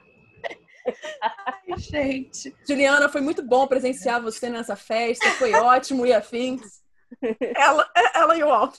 [1.21, 2.55] Ai, gente.
[2.67, 6.61] Juliana, foi muito bom presenciar você nessa festa, foi ótimo e afins.
[7.55, 8.77] Ela, ela e o Alf.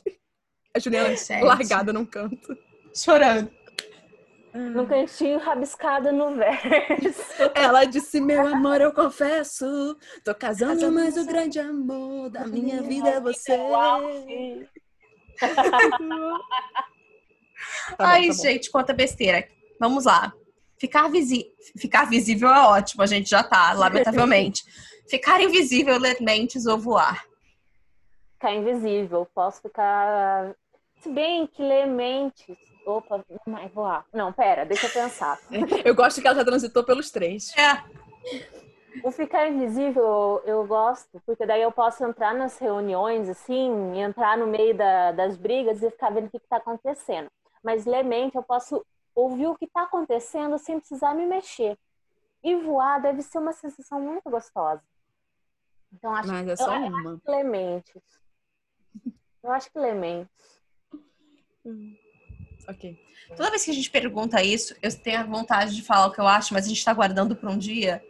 [0.74, 1.42] A Juliana gente.
[1.42, 2.56] largada num canto.
[2.94, 3.50] Chorando.
[4.52, 7.22] No cantinho rabiscado no verso.
[7.54, 13.10] Ela disse, meu amor, eu confesso, tô casando, mas o grande amor da minha vida
[13.10, 13.52] é você.
[13.56, 14.26] O Alf.
[17.90, 18.42] Tá bom, Ai, tá bom.
[18.42, 19.46] gente, conta besteira.
[19.78, 20.32] Vamos lá.
[20.80, 24.64] Ficar, visi ficar visível é ótimo, a gente já tá, lamentavelmente.
[25.10, 27.26] Ficar invisível, ler mentes ou voar.
[28.34, 30.54] Ficar invisível, posso ficar.
[31.00, 32.56] Se bem que ler mentes.
[32.86, 34.06] Opa, não voar.
[34.12, 35.38] Não, pera, deixa eu pensar.
[35.84, 37.52] eu gosto que ela já transitou pelos três.
[37.58, 37.82] É.
[39.04, 44.46] O ficar invisível eu gosto, porque daí eu posso entrar nas reuniões, assim, entrar no
[44.46, 47.28] meio da, das brigas e ficar vendo o que está acontecendo.
[47.62, 48.82] Mas ler mente eu posso
[49.22, 51.78] ouvir o que está acontecendo sem precisar me mexer.
[52.42, 54.82] E voar deve ser uma sensação muito gostosa.
[55.92, 57.02] Então, acho Mas é só eu, uma.
[57.02, 58.02] Eu acho que Lementes.
[59.42, 60.62] Eu acho que Lementes.
[61.64, 61.96] Hum.
[62.68, 62.98] Ok.
[63.36, 66.20] Toda vez que a gente pergunta isso, eu tenho a vontade de falar o que
[66.20, 68.02] eu acho, mas a gente está guardando para um dia.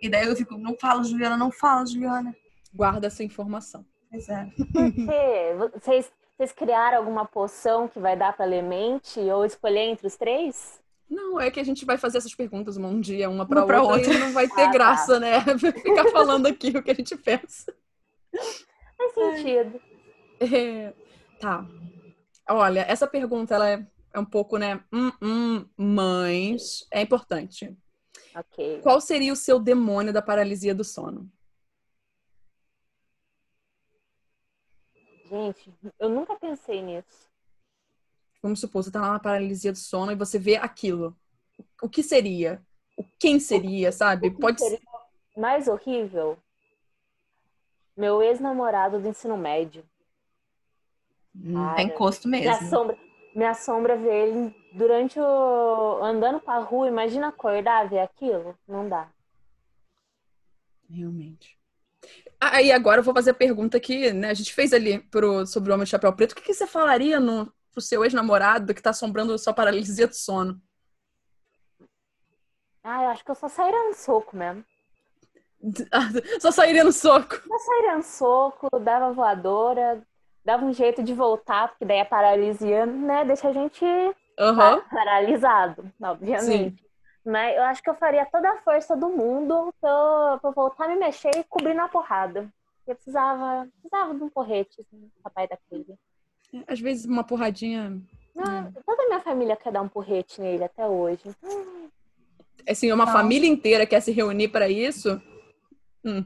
[0.00, 2.36] E daí eu fico, não fala, Juliana, não fala, Juliana.
[2.74, 3.86] Guarda essa informação.
[4.10, 4.44] Pois é.
[4.72, 5.54] Por quê?
[5.74, 10.80] Vocês, vocês criaram alguma poção que vai dar para Lemente ou escolher entre os três?
[11.08, 14.14] Não, é que a gente vai fazer essas perguntas um dia, uma para outra, outra,
[14.14, 14.72] e não vai ter ah, tá.
[14.72, 15.20] graça, tá.
[15.20, 15.40] né?
[15.82, 17.74] Ficar falando aqui o que a gente pensa.
[18.96, 19.80] Faz sentido.
[20.40, 20.94] É,
[21.38, 21.66] tá.
[22.48, 24.82] Olha, essa pergunta ela é, é um pouco, né?
[24.90, 27.76] Hum, hum, mas é importante.
[28.34, 28.80] Ok.
[28.82, 31.30] Qual seria o seu demônio da paralisia do sono?
[35.32, 37.26] Gente, eu nunca pensei nisso.
[38.42, 41.16] Vamos supor, você tá lá na paralisia do sono e você vê aquilo.
[41.80, 42.62] O que seria?
[42.98, 44.30] O quem seria, sabe?
[44.30, 44.78] Que Pode ser.
[45.34, 46.36] Mais horrível?
[47.96, 49.82] Meu ex-namorado do ensino médio.
[51.34, 52.50] Hum, é encosto mesmo.
[52.50, 52.98] Me assombra,
[53.34, 56.02] me assombra ver ele durante o.
[56.02, 56.88] andando pra rua.
[56.88, 58.54] Imagina acordar, ver aquilo.
[58.68, 59.10] Não dá.
[60.90, 61.61] Realmente.
[62.50, 65.46] Aí ah, agora eu vou fazer a pergunta que né, a gente fez ali pro,
[65.46, 66.32] sobre o Homem de Chapéu Preto.
[66.32, 70.14] O que, que você falaria no, pro seu ex-namorado que tá assombrando sua paralisia do
[70.14, 70.60] sono?
[72.82, 74.64] Ah, eu acho que eu só sairia no soco mesmo.
[76.40, 77.40] só sairia no soco?
[77.46, 80.02] Só sairia no soco, dava voadora,
[80.44, 84.80] dava um jeito de voltar, porque daí a paralisia, né, deixa a gente uhum.
[84.90, 86.44] paralisado, obviamente.
[86.44, 86.91] Sim.
[87.24, 90.54] Mas eu acho que eu faria toda a força do mundo pra eu, pra eu
[90.54, 92.52] voltar a me mexer e cobrir na porrada.
[92.86, 95.96] Eu precisava, precisava de um porrete, assim, papai daquele.
[96.66, 98.02] Às vezes uma porradinha.
[98.34, 98.72] Não, hum.
[98.84, 101.22] Toda a minha família quer dar um porrete nele até hoje.
[101.26, 101.90] Então...
[102.68, 105.20] Assim, uma família inteira quer se reunir para isso.
[106.04, 106.24] Hum,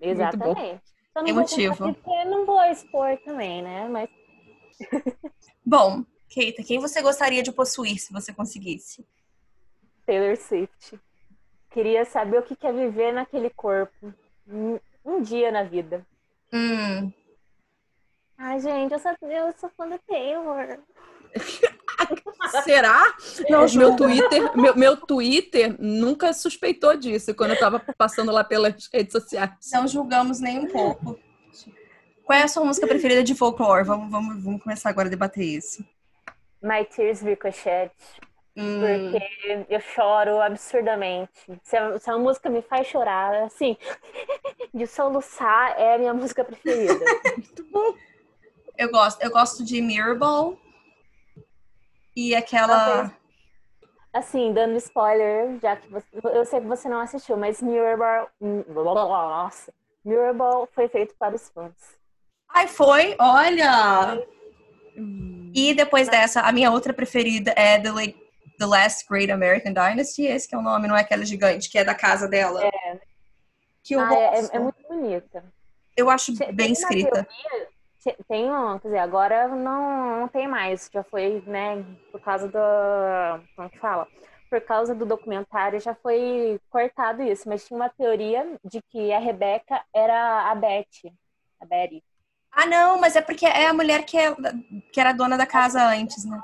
[0.00, 0.82] Exatamente.
[1.12, 1.74] Só não Emotivo.
[1.76, 3.88] Vou não vou expor também, né?
[3.88, 4.10] Mas.
[5.64, 9.06] Bom, Keita, quem você gostaria de possuir se você conseguisse?
[10.06, 10.98] Taylor Swift.
[11.70, 14.14] Queria saber o que é viver naquele corpo.
[14.48, 16.06] Um, um dia na vida.
[16.52, 17.12] Hum.
[18.38, 20.78] Ai, gente, eu sou, eu sou fã da Taylor.
[22.64, 23.14] Será?
[23.48, 28.88] Não, meu Twitter, meu, meu Twitter nunca suspeitou disso quando eu tava passando lá pelas
[28.92, 29.50] redes sociais.
[29.72, 31.18] Não julgamos nem um pouco.
[32.24, 33.84] Qual é a sua música preferida de folklore?
[33.84, 35.84] Vamos, vamos, vamos começar agora a debater isso.
[36.62, 37.92] My Tears Ricochet.
[38.56, 39.10] Hum.
[39.10, 41.30] Porque eu choro absurdamente.
[41.62, 43.76] Se a, se a, música me faz chorar, assim,
[44.72, 46.94] de soluçar, é a minha música preferida.
[47.36, 47.94] Muito bom.
[48.78, 50.58] Eu gosto, eu gosto de Mirrorball
[52.14, 53.12] e aquela.
[54.12, 59.72] Assim, dando spoiler, já que você, eu sei que você não assistiu, mas Mirrorball, nossa,
[60.02, 61.74] Mirrorball foi feito para os fãs.
[62.48, 63.14] Ai, foi?
[63.18, 64.18] Olha!
[65.54, 67.90] E depois dessa, a minha outra preferida é The,
[68.58, 71.78] The Last Great American Dynasty, esse que é o nome, não é aquela gigante, que
[71.78, 72.64] é da casa dela.
[72.64, 73.00] É.
[73.82, 75.44] Que eu ah, é, é, é, muito bonita.
[75.96, 77.24] Eu acho bem escrita.
[77.24, 77.68] Teoria,
[78.28, 78.48] tem
[78.80, 83.44] quer dizer, agora não, não tem mais, já foi, né, por causa do.
[83.54, 84.06] Como que fala?
[84.48, 89.18] Por causa do documentário já foi cortado isso, mas tinha uma teoria de que a
[89.18, 91.12] Rebeca era a Beth,
[91.60, 92.02] a Betty.
[92.52, 94.34] Ah, não, mas é porque é a mulher que, é,
[94.92, 96.40] que era dona da casa antes, né?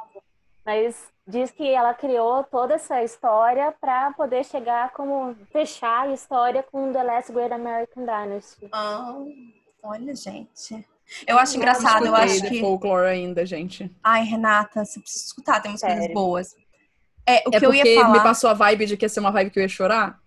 [0.66, 6.62] Mas diz que ela criou toda essa história para poder chegar como fechar a história
[6.62, 8.68] com The Last Great American Dynasty.
[8.74, 10.86] Oh, olha, gente.
[11.26, 12.60] Eu acho engraçado, eu acho que.
[12.60, 13.90] folklore ainda, gente.
[14.02, 16.56] Ai, Renata, você precisa escutar, tem umas coisas boas.
[17.26, 18.12] É, o é que eu ia falar.
[18.12, 20.18] me passou a vibe de que ia ser uma vibe que eu ia chorar.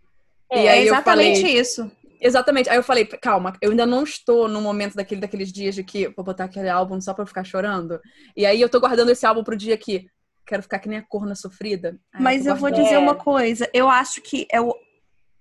[0.50, 1.60] É, e aí é exatamente falei...
[1.60, 1.92] isso.
[2.22, 2.70] Exatamente.
[2.70, 6.08] Aí eu falei, calma, eu ainda não estou no momento daquele, daqueles dias de que
[6.10, 8.00] vou botar aquele álbum só pra eu ficar chorando.
[8.36, 10.08] E aí eu tô guardando esse álbum pro dia que
[10.46, 12.00] quero ficar que nem a corna sofrida.
[12.20, 13.70] Mas eu, eu vou dizer uma coisa.
[13.74, 14.74] Eu acho que eu,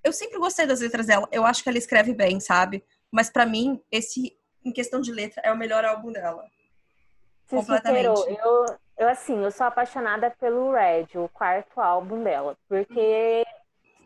[0.03, 1.29] eu sempre gostei das letras dela.
[1.31, 2.85] Eu acho que ela escreve bem, sabe?
[3.13, 6.45] Mas para mim, esse em questão de letra, é o melhor álbum dela.
[7.47, 8.17] Se Completamente.
[8.17, 8.67] Superou.
[8.67, 13.45] Eu, Eu, assim, eu sou apaixonada pelo Red, o quarto álbum dela, porque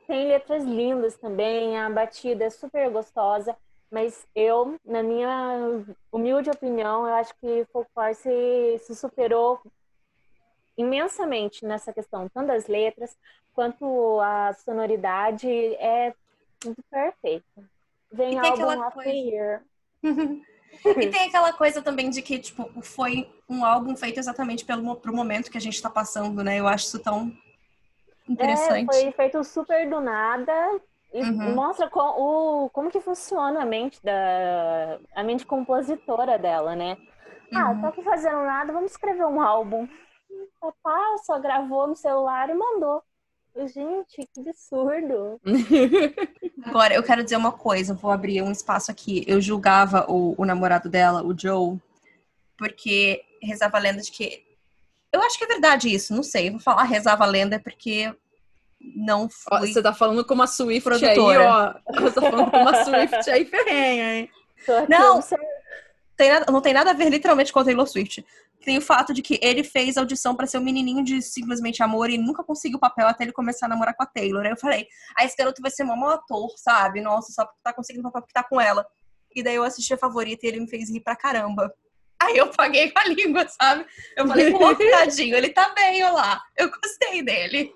[0.07, 3.55] tem letras lindas também, a batida é super gostosa,
[3.91, 9.61] mas eu, na minha humilde opinião, eu acho que Folklore se, se superou
[10.79, 13.15] imensamente nessa questão, tanto das letras
[13.53, 16.15] quanto a sonoridade é
[16.61, 17.45] tudo perfeito.
[18.13, 19.63] Vem E álbum aquela coisa- year.
[20.87, 25.15] E tem aquela coisa também de que, tipo, foi um álbum feito exatamente pelo, pro
[25.15, 26.61] momento que a gente tá passando, né?
[26.61, 27.33] Eu acho isso tão
[28.29, 28.83] interessante.
[28.83, 30.53] É, foi feito super do nada
[31.13, 31.55] e Uhum.
[31.55, 32.01] mostra co-
[32.67, 36.97] o, como que funciona a mente da a mente compositora dela, né?
[37.55, 37.81] Ah, Uhum.
[37.81, 39.89] tô aqui fazendo nada, vamos escrever um álbum.
[40.61, 43.03] Papá só gravou no celular e mandou.
[43.57, 45.41] Gente, que absurdo.
[46.65, 49.25] Agora, eu quero dizer uma coisa, vou abrir um espaço aqui.
[49.27, 51.77] Eu julgava o, o namorado dela, o Joe,
[52.57, 54.45] porque rezava a lenda de que.
[55.13, 56.51] Eu acho que é verdade isso, não sei.
[56.51, 58.15] Vou falar rezava a lenda porque
[58.81, 59.73] não Ó, fui.
[59.73, 61.41] Você tá falando com uma Swift Produtora.
[61.41, 61.75] aí, ó.
[62.01, 64.31] Você tá falando com uma Swift aí ferrenha, hein?
[64.89, 65.17] Não.
[65.17, 65.49] observando.
[66.17, 68.25] Tem nada- não tem nada a ver literalmente com a Taylor Swift.
[68.69, 72.11] Tem o fato de que ele fez audição pra ser o menininho de Simplesmente Amor
[72.11, 74.45] e nunca conseguiu o papel até ele começar a namorar com a Taylor.
[74.45, 77.01] Aí eu falei, ah, esse garoto vai ser um mau ator, sabe?
[77.01, 78.87] Nossa, só tá conseguindo papel porque tá com ela.
[79.35, 81.73] E daí eu assisti a favorita e ele me fez rir pra caramba.
[82.21, 83.87] Aí eu paguei com a língua, sabe?
[84.15, 86.43] Eu falei, pô, tadinho, ele tá bem, olha lá.
[86.59, 87.73] Eu gostei dele.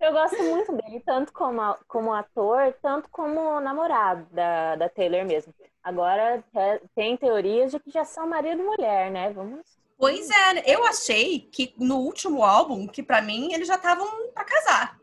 [0.00, 5.54] Eu gosto muito dele, tanto como, como ator, tanto como namorado da, da Taylor mesmo.
[5.82, 9.30] Agora é, tem teorias de que já são marido e mulher, né?
[9.32, 9.60] Vamos.
[9.98, 10.62] Pois é, né?
[10.66, 14.98] eu achei que no último álbum, que pra mim eles já estavam pra casar.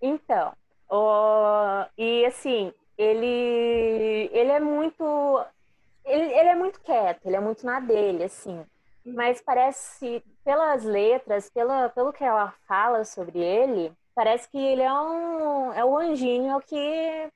[0.00, 0.52] Então,
[1.96, 5.44] e assim, ele, ele é muito.
[6.04, 8.64] Ele, ele é muito quieto, ele é muito na dele, assim.
[9.14, 14.92] Mas parece, pelas letras, pela, pelo que ela fala sobre ele, parece que ele é
[14.92, 17.30] um é o anjinho, é o que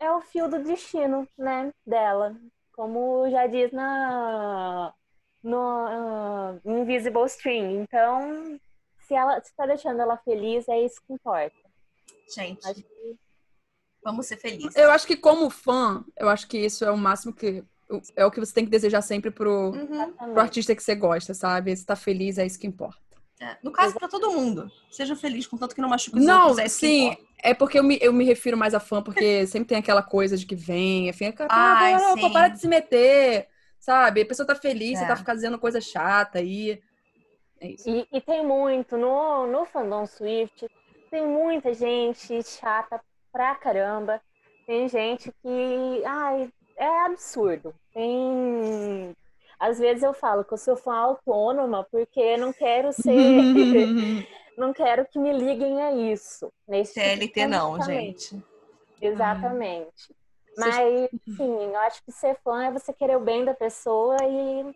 [0.00, 2.36] é o fio do destino, né, dela.
[2.72, 4.94] Como já diz na
[5.42, 7.80] no ah, Invisible String.
[7.80, 8.58] Então,
[9.06, 11.56] se ela se tá deixando ela feliz, é isso que importa.
[12.34, 13.16] Gente, que
[14.02, 14.76] vamos ser felizes.
[14.76, 17.64] Eu acho que como fã, eu acho que isso é o máximo que...
[18.16, 20.12] É o que você tem que desejar sempre pro, Uhum.
[20.12, 21.74] pro artista que você gosta, sabe?
[21.76, 22.98] Se tá feliz, é isso que importa.
[23.40, 24.70] É, No caso, pra todo mundo.
[24.90, 26.58] Seja feliz, contanto que não machuque os Não, outros.
[26.58, 29.78] É sim, é porque eu me, eu me refiro mais a fã, porque sempre tem
[29.78, 33.46] aquela coisa de que vem, fica, ah, Ai, não, pô, para de se meter,
[33.78, 34.22] sabe?
[34.22, 35.08] A pessoa tá feliz, você É.
[35.08, 36.80] tá fazendo coisa chata aí.
[37.60, 37.88] É isso.
[37.88, 40.66] E, e tem muito, no, no fandom Swift,
[41.10, 43.00] tem muita gente chata
[43.32, 44.20] pra caramba.
[44.66, 47.74] Tem gente que, ai, é absurdo.
[47.92, 49.14] Tem.
[49.58, 53.12] Às vezes eu falo que eu sou fã autônoma porque não quero ser.
[54.56, 56.52] não quero que me liguem a isso.
[56.66, 58.20] Nesse tipo CLT não, comportamento.
[58.20, 58.44] gente.
[59.00, 60.14] Exatamente.
[60.54, 64.16] Vocês- Mas, sim, eu acho que ser fã é você querer o bem da pessoa
[64.24, 64.74] e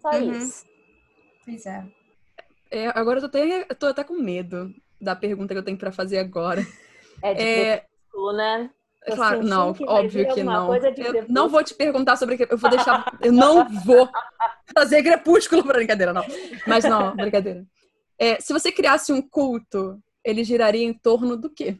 [0.00, 0.32] só Uhum.
[0.32, 0.64] isso.
[1.44, 1.84] Pois é.
[2.70, 5.78] É, agora eu tô, até, eu tô até com medo da pergunta que eu tenho
[5.78, 6.62] pra fazer agora.
[7.22, 7.86] É de É,
[8.34, 8.70] né?
[9.04, 10.74] Claro, sentindo não, óbvio que não.
[10.74, 12.46] Eu não vou te perguntar sobre.
[12.48, 13.12] Eu vou deixar.
[13.20, 14.08] Eu não vou
[14.72, 16.24] fazer crepúsculo pra brincadeira, não.
[16.66, 17.66] Mas não, brincadeira.
[18.18, 21.76] É, se você criasse um culto, ele giraria em torno do quê?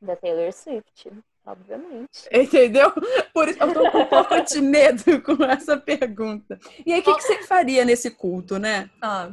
[0.00, 1.12] Da Taylor Swift,
[1.44, 2.26] obviamente.
[2.32, 2.90] Entendeu?
[3.34, 6.58] Por isso eu tô com um pouco de medo com essa pergunta.
[6.86, 8.88] E aí, o que, que você faria nesse culto, né?
[9.00, 9.30] Ah,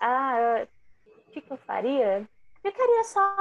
[0.00, 0.66] Ah,
[1.06, 2.28] o que, que eu faria?
[2.60, 3.36] Ficaria só.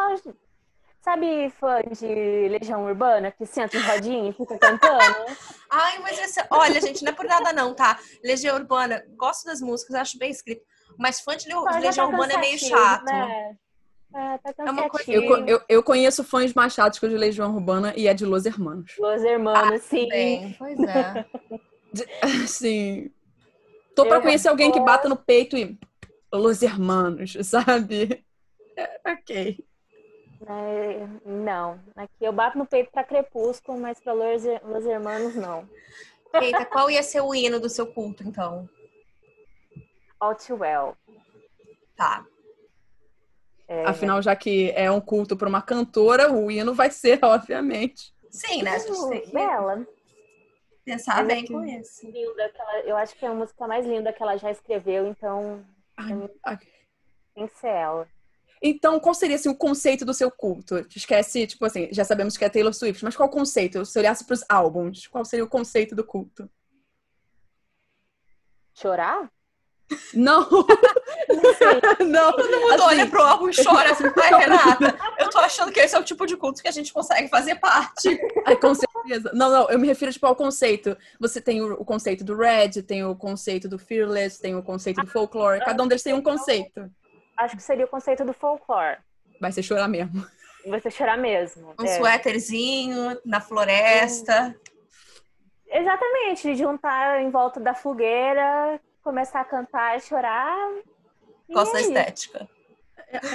[1.03, 5.01] Sabe, fã de Legião Urbana que senta em rodinha e fica cantando?
[5.69, 6.39] Ai, mas esse...
[6.49, 7.99] olha, gente, não é por nada não, tá?
[8.23, 10.61] Legião Urbana, gosto das músicas, acho bem escrito.
[10.97, 13.03] Mas fã de, já Legião tá Urbana é meio chato.
[13.03, 13.57] Né?
[14.15, 17.17] É, tá É uma coisa- Eu, eu, eu conheço fãs mais chatos que o de
[17.17, 18.93] Legião Urbana e é de Los Hermanos.
[18.97, 20.07] Los Hermanos, sim.
[20.07, 21.25] Bem, pois é.
[22.43, 23.11] Assim.
[23.95, 24.85] Tô pra Eu conhecer alguém que gosto.
[24.89, 25.77] bata no peito e.
[26.31, 28.23] Los Hermanos, sabe?
[28.77, 29.63] É, ok.
[30.47, 35.67] É, não, aqui eu bato no peito pra Crepúsculo, mas pra Los, Los Hermanos não.
[36.33, 38.67] Eita, qual ia ser o hino do seu culto, então?
[40.19, 40.97] All Too Well.
[41.95, 42.25] Tá.
[43.67, 48.13] É, Afinal, já que é um culto pra uma cantora, o hino vai ser, obviamente.
[48.29, 48.77] Sim, né?
[48.79, 49.87] Que Bela.
[50.83, 52.05] pensar Mas bem com isso.
[52.09, 55.63] Linda, ela- eu acho que é a música mais linda que ela já escreveu, então
[55.95, 56.57] Ai, ai.
[57.35, 58.07] tem que ser ela.
[58.65, 60.77] Então, qual seria assim, o conceito do seu culto?
[60.95, 63.85] Esquece, tipo assim, já sabemos que é Taylor Swift, mas qual o conceito?
[63.85, 66.49] Se olhasse pros álbuns, qual seria o conceito do culto?
[68.73, 69.29] Chorar?
[70.13, 70.47] Não,
[71.29, 72.07] Não sei.
[72.07, 72.31] não.
[72.31, 73.91] Todo mundo Assim, olha pro álbum e chora.
[73.91, 76.71] Assim, Ai, Renata, eu tô achando que esse é o tipo de culto que a
[76.71, 78.17] gente consegue fazer parte.
[78.47, 79.31] Ai, com certeza.
[79.33, 80.97] Não, não, eu me refiro tipo, ao conceito.
[81.19, 85.01] Você tem o, o conceito do Red, tem o conceito do Fearless, tem o conceito
[85.01, 85.63] do Folklore.
[85.63, 86.89] Cada um deles tem um conceito.
[87.37, 88.97] Acho que seria o conceito do folclore.
[89.39, 90.25] Vai ser chorar mesmo.
[90.65, 91.73] Você chorar mesmo.
[91.79, 91.97] Um é.
[91.97, 94.55] suéterzinho na floresta.
[95.67, 100.55] Exatamente, de juntar em volta da fogueira, começar a cantar e chorar.
[101.49, 101.91] Gosto da é isso.
[101.91, 102.49] A estética.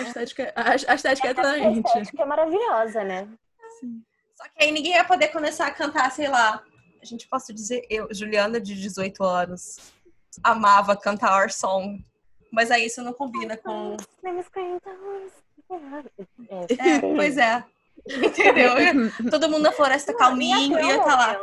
[0.03, 1.89] estética, a, a estética é atraente.
[1.89, 3.29] estética é maravilhosa, né?
[4.37, 6.63] Só que aí ninguém ia poder começar a cantar, sei lá.
[7.03, 9.79] A gente posso dizer, eu, Juliana, de 18 anos,
[10.43, 12.05] amava cantar Our Song.
[12.51, 13.97] Mas aí isso não combina com.
[14.25, 14.31] É,
[16.97, 17.63] É, pois é.
[18.07, 18.71] Entendeu?
[19.31, 21.37] Todo mundo na floresta calminho ia estar lá.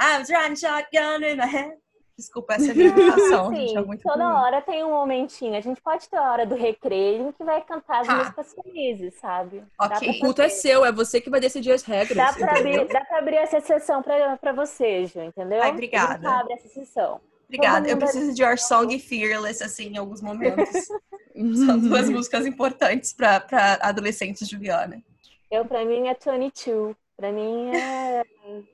[0.00, 1.74] I'm trying shotgun in a hand.
[2.18, 3.76] Desculpa, essa é a minha imitação, gente.
[3.76, 4.34] É Sim, muito toda ruim.
[4.36, 5.56] hora tem um momentinho.
[5.56, 8.16] A gente pode ter a hora do recreio que vai cantar as Tá.
[8.16, 9.64] músicas felizes, sabe?
[9.80, 10.10] Ok.
[10.10, 12.16] O culto é seu, é você que vai decidir as regras.
[12.16, 15.62] Dá pra, abrir, dá pra abrir essa sessão pra, pra você, Ju, entendeu?
[15.62, 16.12] Ai, obrigada.
[16.12, 17.20] A gente abre essa sessão.
[17.52, 17.88] Obrigada.
[17.88, 20.68] Eu preciso de Our Song e Fearless, assim, em alguns momentos.
[21.66, 23.44] São duas músicas importantes pra
[23.80, 25.02] adolescentes Juliana.
[25.50, 26.96] Eu, pra mim, é 22.
[27.16, 28.22] Pra mim, é...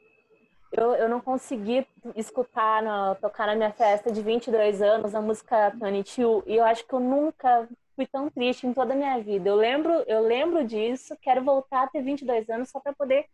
[0.71, 5.71] Eu, eu não consegui escutar, no- tocar na minha festa de 22 anos a música
[5.71, 7.67] 22 e eu acho que eu nunca
[7.97, 9.49] fui tão triste em toda a minha vida.
[9.49, 13.25] Eu lembro, eu lembro disso, quero voltar a ter 22 anos só pra poder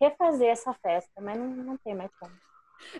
[0.00, 2.32] refazer essa festa, mas não, não tem mais como.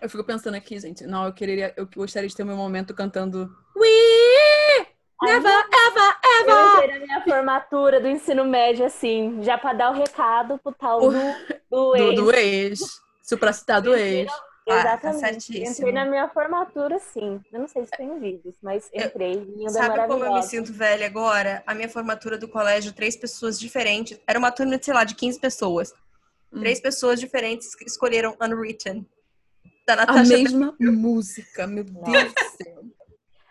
[0.01, 1.07] Eu fico pensando aqui, gente.
[1.07, 4.87] Não, eu queria, eu gostaria de ter o meu momento cantando We
[5.22, 6.16] Never, ever,
[6.47, 6.75] Eu ever.
[6.85, 11.01] entrei na minha formatura do ensino médio, assim, já pra dar o recado pro tal
[11.01, 12.16] do, do Do, ex.
[12.16, 12.81] do ex.
[13.22, 14.31] Supracitado ex.
[14.68, 15.20] Ah, tá Exatamente.
[15.20, 15.89] certíssimo.
[15.89, 17.41] entrei na minha formatura, sim.
[17.53, 19.35] Eu não sei se tem vídeos, mas entrei.
[19.35, 21.62] linda, Sabe como eu me sinto velha agora?
[21.66, 24.18] A minha formatura do colégio, três pessoas diferentes.
[24.27, 25.93] Era uma turma sei lá, de 15 pessoas.
[26.53, 26.61] Hum.
[26.61, 29.07] Três pessoas diferentes que escolheram Unwritten.
[29.87, 32.82] Da A Natasha mesma música, meu Deus do céu.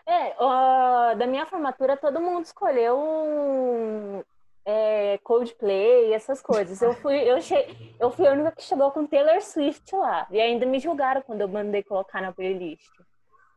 [0.06, 4.22] É, ó, da minha formatura, todo mundo escolheu um,
[4.66, 6.82] é, Coldplay, essas coisas.
[6.82, 7.54] Eu fui, eu, che...
[7.98, 10.26] eu fui a única que chegou com Taylor Swift lá.
[10.30, 12.90] E ainda me julgaram quando eu mandei colocar na playlist.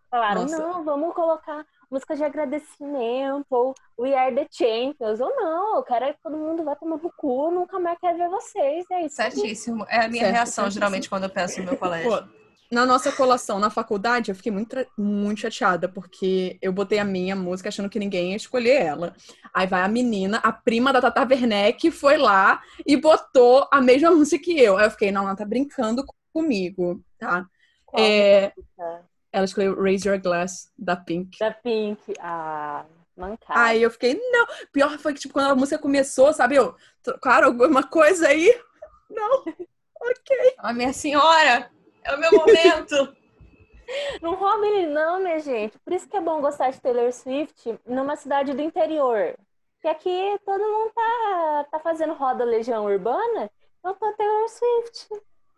[0.09, 0.57] Falaram, Nossa.
[0.57, 5.19] não, vamos colocar música de agradecimento, ou We Are The Champions.
[5.19, 8.29] Ou não, eu quero que todo mundo vá tomar no cu, nunca mais quero ver
[8.29, 8.85] vocês.
[8.89, 9.17] É isso.
[9.17, 9.85] Certíssimo.
[9.89, 10.71] É a minha Certo, reação, certíssimo.
[10.71, 12.09] geralmente, quando eu penso no meu colégio.
[12.09, 17.05] Pô, na nossa colação na faculdade, eu fiquei muito, muito chateada, porque eu botei a
[17.05, 19.15] minha música achando que ninguém ia escolher ela.
[19.53, 24.11] Aí vai a menina, a prima da Tata Werneck, foi lá e botou a mesma
[24.11, 24.77] música que eu.
[24.77, 26.03] Aí eu fiquei, não, ela tá brincando
[26.33, 27.45] comigo, tá?
[27.85, 29.05] Qual É, música?
[29.31, 31.39] ela escolheu Raise Your Glass, da Pink.
[31.39, 32.01] Da Pink.
[32.19, 33.59] Ah, mancada.
[33.61, 34.45] Aí eu fiquei, não.
[34.71, 36.55] Pior foi que, tipo, quando a música começou, sabe?
[36.55, 36.75] Eu,
[37.21, 38.53] claro, alguma coisa aí.
[39.09, 39.39] Não.
[39.39, 40.55] Ok.
[40.57, 41.71] A minha senhora,
[42.07, 43.15] é o meu momento.
[44.21, 45.77] Não rouba ele não, minha gente.
[45.79, 49.33] Por isso que é bom gostar de Taylor Swift numa cidade do interior.
[49.81, 53.49] Que aqui todo mundo tá, tá fazendo roda Legião Urbana,
[53.79, 55.07] então tô Taylor Swift.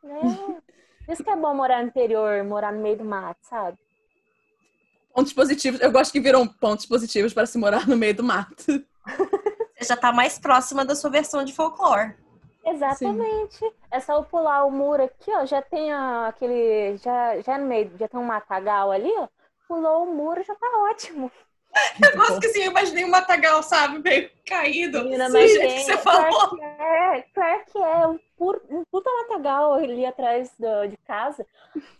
[0.04, 0.22] Né?
[1.06, 3.80] Por isso que é bom morar no interior, morar no meio do mato, sabe?
[5.12, 5.82] Pontos positivos.
[5.82, 8.64] Eu gosto que viram pontos positivos para se morar no meio do mato.
[9.76, 12.14] Você já tá mais próxima da sua versão de folclore.
[12.72, 13.66] Exatamente.
[13.92, 15.46] É só eu pular o muro aqui, ó.
[15.46, 16.98] Já tem aquele.
[16.98, 19.28] Já, já no meio, já tem um matagal ali, ó.
[19.68, 21.32] Pulou o muro, já tá ótimo.
[22.04, 24.00] Eu gosto que assim, eu imaginei um matagal, sabe?
[24.00, 25.04] Meio caído.
[25.04, 26.56] Menina, mas jeito tem, que você claro falou.
[26.58, 28.08] que é, claro que é.
[28.08, 31.46] Um, pur- um puta matagal ali atrás do- de casa.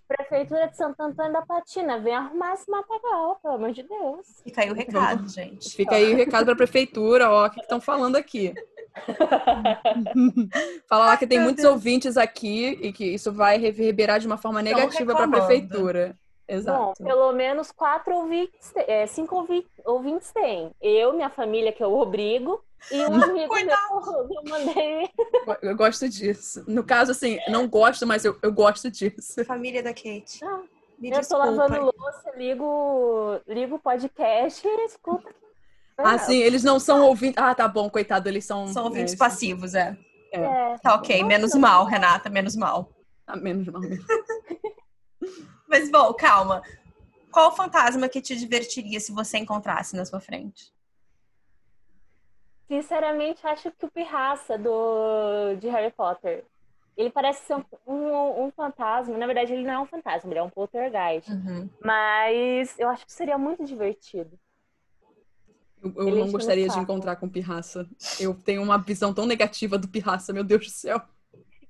[0.08, 4.26] Prefeitura de Santo Antônio da Patina, vem arrumar esse matagal, pelo amor de Deus.
[4.44, 5.70] Fica aí o recado, gente.
[5.76, 8.54] Fica aí o recado para a prefeitura, ó, o que estão falando aqui.
[10.90, 11.74] Fala lá que tem Meu muitos Deus.
[11.76, 16.18] ouvintes aqui e que isso vai reverberar de uma forma negativa para a reclamando.
[16.50, 16.78] Prefeitura.
[16.78, 17.04] Bom, Exato.
[17.04, 20.72] pelo menos quatro ouvintes, te- é, cinco ouvi- ouvintes tem.
[20.82, 24.28] Eu, minha família, que eu obrigo, e um amigo meu Coitado.
[24.28, 25.10] que eu mandei.
[25.62, 26.64] Eu gosto disso.
[26.68, 29.44] No caso, assim, não gosto, mas eu, eu gosto disso.
[29.46, 30.40] Família da Kate.
[31.00, 31.46] Me eu tô desculpa.
[31.46, 35.30] lavando louça, ligo, ligo o podcast e escuta.
[35.98, 37.42] Assim, eles não são ouvintes.
[37.42, 38.68] Ah, tá bom, coitado, eles são.
[38.68, 39.98] São ouvintes é, passivos, é.
[40.32, 40.78] É.
[40.78, 42.90] Tá ok, menos mal, Renata, menos mal.
[43.26, 44.06] Tá menos mal mesmo.
[45.70, 46.64] Mas, bom, calma.
[47.32, 50.74] Qual fantasma que te divertiria se você encontrasse na sua frente?
[52.68, 56.44] Sinceramente, acho que o Pirraça do, de Harry Potter.
[56.98, 59.18] Ele parece ser um, um, um, fantasma.
[59.18, 61.32] Na verdade, ele não é um fantasma, ele é um poltergeist.
[61.32, 61.70] Uhum.
[61.84, 64.38] Mas eu acho que seria muito divertido.
[65.82, 67.88] Eu, eu não gostaria de encontrar com Pirraça.
[68.20, 71.02] Eu tenho uma visão tão negativa do Pirraça, meu Deus do céu.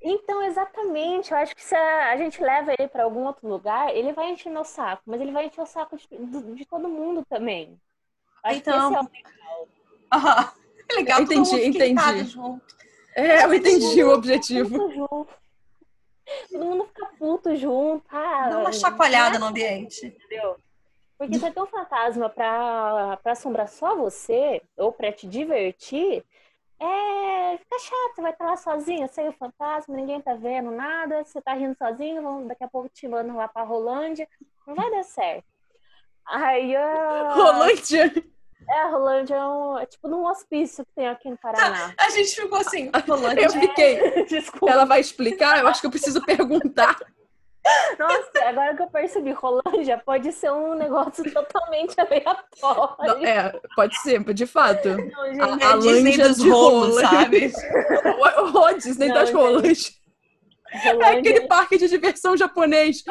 [0.02, 1.32] Então, exatamente.
[1.32, 4.50] Eu acho que se a, gente leva ele para algum outro lugar, ele vai encher
[4.50, 5.04] meu saco.
[5.06, 7.80] Mas ele vai encher o saco de, de, de todo mundo também.
[8.44, 8.90] Acho então...
[8.92, 9.68] que esse é o legal.
[10.12, 10.54] Aham.
[10.92, 12.24] É legal, entendi, entendi.
[12.24, 12.66] Junto.
[13.16, 14.90] É, eu entendi o objetivo.
[16.52, 18.04] Todo mundo fica puto junto.
[18.10, 20.08] Ah, Dá uma chacoalhada é no ambiente.
[20.08, 20.56] Entendeu?
[21.18, 26.24] Porque você tem um fantasma pra, pra assombrar só você, ou pra te divertir,
[26.80, 31.24] é, fica chato, você vai estar lá sozinho, sem o fantasma, ninguém tá vendo nada,
[31.24, 34.28] você tá rindo sozinho, vão, daqui a pouco te mandam lá pra Rolândia,
[34.66, 35.46] não vai dar certo.
[36.26, 37.34] Aí, uh...
[37.34, 38.14] Rolândia?
[38.70, 41.92] É, a Rolândia é, um, é tipo num hospício que tem aqui no Paraná.
[41.98, 43.46] A gente ficou assim, Rolândia.
[43.46, 44.00] Eu fiquei.
[44.00, 44.24] É...
[44.30, 44.72] Desculpa.
[44.72, 45.60] Ela vai explicar?
[45.60, 46.96] Eu acho que eu preciso perguntar.
[48.00, 53.26] Nossa, agora que eu percebi, Rolândia pode ser um negócio totalmente aleatório.
[53.26, 54.90] É, pode ser, de fato.
[54.90, 57.52] Não, gente, a, a é Disney dos rolos, sabe?
[58.38, 60.00] o, o Disney não, das rolas.
[60.74, 61.08] Rolândia...
[61.16, 63.04] É aquele parque de diversão japonês.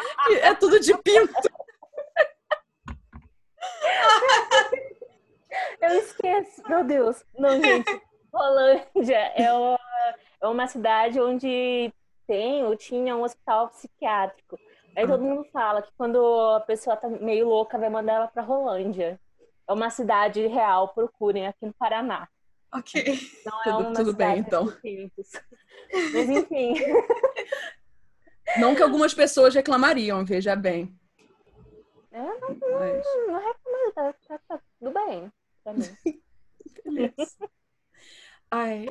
[0.43, 1.51] é tudo de pinto.
[5.81, 6.63] Eu esqueço.
[6.69, 7.25] Meu Deus.
[7.39, 8.01] Não, gente.
[8.33, 9.79] Rolândia é uma,
[10.43, 11.93] é uma cidade onde
[12.29, 14.59] tem ou tinha um hospital psiquiátrico.
[14.95, 16.19] Aí todo mundo fala que quando
[16.57, 19.19] a pessoa tá meio louca, vai mandar ela pra Rolândia.
[19.67, 22.29] É uma cidade real, procurem aqui no Paraná.
[22.73, 23.19] Ok.
[23.47, 24.67] Não é uma tudo bem, então.
[26.13, 26.75] Mas enfim.
[28.59, 30.99] Não que algumas pessoas reclamariam, veja bem.
[32.11, 33.05] É, não, não, Mas...
[33.27, 35.31] não reclamo, tá, tá, tá, tudo bem
[35.63, 35.85] pra mim.
[36.83, 37.51] Beleza.
[38.51, 38.87] Ai,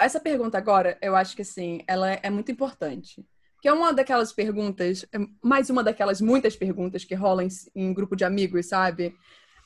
[0.00, 3.24] essa pergunta agora, eu acho que assim, ela é muito importante.
[3.60, 7.94] Que é uma daquelas perguntas, é mais uma daquelas muitas perguntas que rolam em, em
[7.94, 9.14] grupo de amigos, sabe?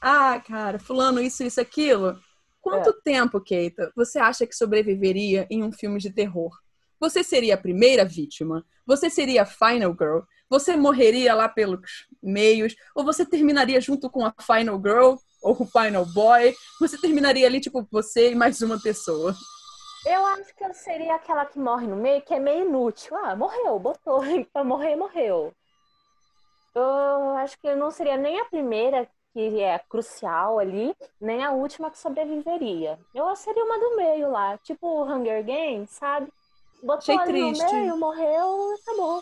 [0.00, 2.18] Ah, cara, fulano, isso, isso, aquilo.
[2.60, 3.00] Quanto é.
[3.04, 6.56] tempo, Keita, você acha que sobreviveria em um filme de terror?
[7.00, 8.64] Você seria a primeira vítima?
[8.86, 10.20] Você seria a final girl?
[10.50, 12.74] Você morreria lá pelos meios?
[12.94, 15.16] Ou você terminaria junto com a final girl?
[15.42, 16.54] Ou o final boy?
[16.80, 19.34] Você terminaria ali, tipo, você e mais uma pessoa?
[20.06, 23.16] Eu acho que eu seria aquela que morre no meio, que é meio inútil.
[23.16, 24.20] Ah, morreu, botou.
[24.52, 25.52] Pra morrer, morreu.
[26.74, 31.50] Eu acho que eu não seria nem a primeira que é crucial ali, nem a
[31.50, 32.98] última que sobreviveria.
[33.14, 36.28] Eu seria uma do meio lá, tipo Hunger Games, sabe?
[36.82, 37.64] Botou Achei ali triste.
[37.64, 39.20] no meio, morreu e acabou.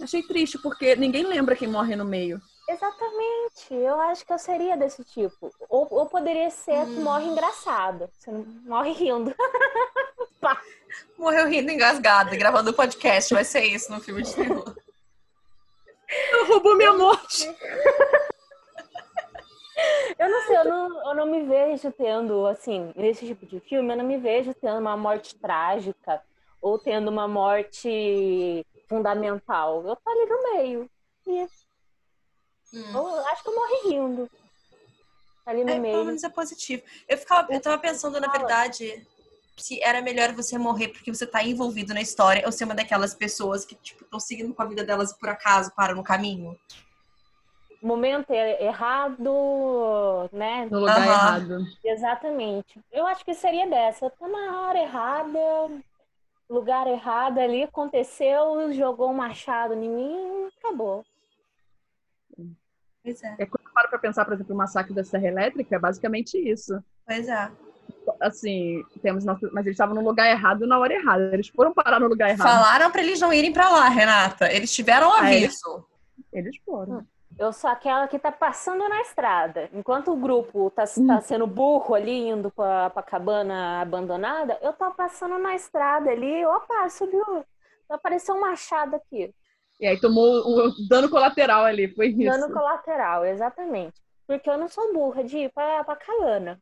[0.00, 2.40] Achei triste, porque ninguém lembra quem morre no meio.
[2.68, 3.74] Exatamente.
[3.74, 5.50] Eu acho que eu seria desse tipo.
[5.68, 6.94] Ou, ou poderia ser hum.
[6.94, 8.08] que morre engraçado.
[8.12, 9.34] Você não morre rindo.
[11.18, 13.32] Morreu rindo engasgada, gravando o podcast.
[13.32, 14.76] Vai ser isso no filme de terror.
[16.46, 17.48] Roubou minha morte.
[20.18, 23.92] Eu não sei, eu não, eu não me vejo tendo, assim, nesse tipo de filme,
[23.92, 26.22] eu não me vejo tendo uma morte trágica
[26.62, 29.84] ou tendo uma morte fundamental.
[29.86, 30.90] Eu tô ali no meio.
[31.26, 31.66] Isso.
[32.74, 32.92] Hum.
[32.92, 34.30] Eu acho que eu morri rindo.
[35.46, 35.94] Ali no é, meio.
[35.94, 36.82] Pelo menos é positivo.
[37.08, 39.06] Eu, ficava, eu tava pensando, na verdade,
[39.56, 43.14] se era melhor você morrer porque você tá envolvido na história ou ser uma daquelas
[43.14, 46.58] pessoas que, tipo, estão seguindo com a vida delas e por acaso param no caminho.
[47.80, 50.66] Momento errado, né?
[50.70, 51.04] No lugar uhum.
[51.04, 51.66] errado.
[51.84, 52.80] Exatamente.
[52.90, 54.08] Eu acho que seria dessa.
[54.08, 55.38] Tô na hora errada,
[56.48, 61.04] lugar errado ali, aconteceu, jogou um machado em mim, acabou.
[63.04, 63.34] Pois é.
[63.38, 66.38] é quando eu paro pra pensar, por exemplo, o massacre da Serra Elétrica, é basicamente
[66.38, 66.82] isso.
[67.06, 67.50] Pois é.
[68.18, 69.50] Assim, temos nosso...
[69.52, 71.30] mas eles estavam no lugar errado na hora errada.
[71.34, 72.48] Eles foram parar no lugar errado.
[72.48, 74.50] Falaram para eles não irem para lá, Renata.
[74.50, 75.86] Eles tiveram um aviso.
[76.32, 77.06] eles foram.
[77.38, 79.68] Eu sou aquela que tá passando na estrada.
[79.72, 84.90] Enquanto o grupo tá, tá sendo burro ali, indo pra, pra cabana abandonada, eu tô
[84.92, 86.44] passando na estrada ali.
[86.46, 87.44] Opa, subiu.
[87.90, 89.34] Apareceu um machado aqui.
[89.80, 92.38] E aí tomou o dano colateral ali, foi isso.
[92.38, 94.00] Dano colateral, exatamente.
[94.26, 96.60] Porque eu não sou burra de ir pra, pra cabana.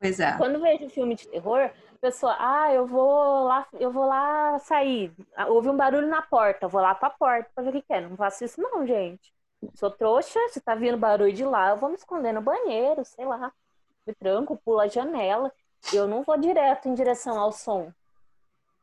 [0.00, 0.36] Pois é.
[0.36, 5.12] Quando vejo filme de terror, a pessoa, ah, eu vou lá, eu vou lá sair.
[5.48, 7.92] Houve um barulho na porta, eu vou lá pra porta pra ver o que, que
[7.92, 8.00] é.
[8.00, 9.32] Não faço isso, não, gente.
[9.74, 13.24] Sou trouxa, se tá vindo barulho de lá, eu vou me esconder no banheiro, sei
[13.24, 13.52] lá.
[14.06, 15.52] Me tranco, pulo a janela.
[15.92, 17.92] Eu não vou direto em direção ao som.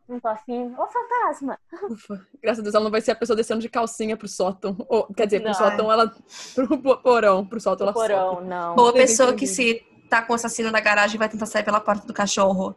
[0.08, 0.72] Não tô afim.
[0.78, 1.58] Ô, fantasma!
[1.90, 2.26] Ufa.
[2.42, 4.76] Graças a Deus, ela não vai ser a pessoa descendo de calcinha pro sótão.
[4.88, 5.54] Ou, quer dizer, pro não.
[5.56, 6.14] sótão, ela.
[6.54, 7.46] Pro porão.
[7.46, 8.76] Pro sótão, ela porão, não.
[8.78, 11.80] Ou a pessoa que se tá com o assassino na garagem vai tentar sair pela
[11.82, 12.76] porta do cachorro.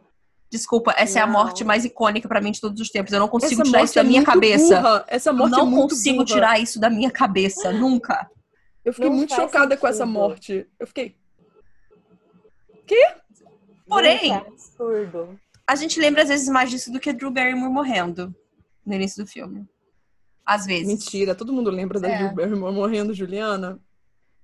[0.51, 1.33] Desculpa, essa é a Não.
[1.33, 3.13] morte mais icônica pra mim de todos os tempos.
[3.13, 4.75] Eu não consigo Essa tirar isso da é minha cabeça.
[4.81, 5.05] burra.
[5.07, 6.25] Essa Eu morte é não muito consigo burra.
[6.25, 8.27] tirar isso da minha cabeça, nunca.
[8.83, 10.11] Eu fiquei Não muito chocada com essa sentido.
[10.13, 10.67] morte.
[10.79, 11.15] Eu fiquei.
[13.87, 15.39] Porém- Gente, é absurdo.
[15.69, 18.35] A gente lembra às vezes mais disso do que Drew Barrymore morrendo
[18.83, 19.69] no início do filme.
[20.43, 20.87] Às vezes.
[20.87, 22.17] Mentira, todo mundo lembra da É.
[22.17, 23.79] Drew Barrymore morrendo, Juliana.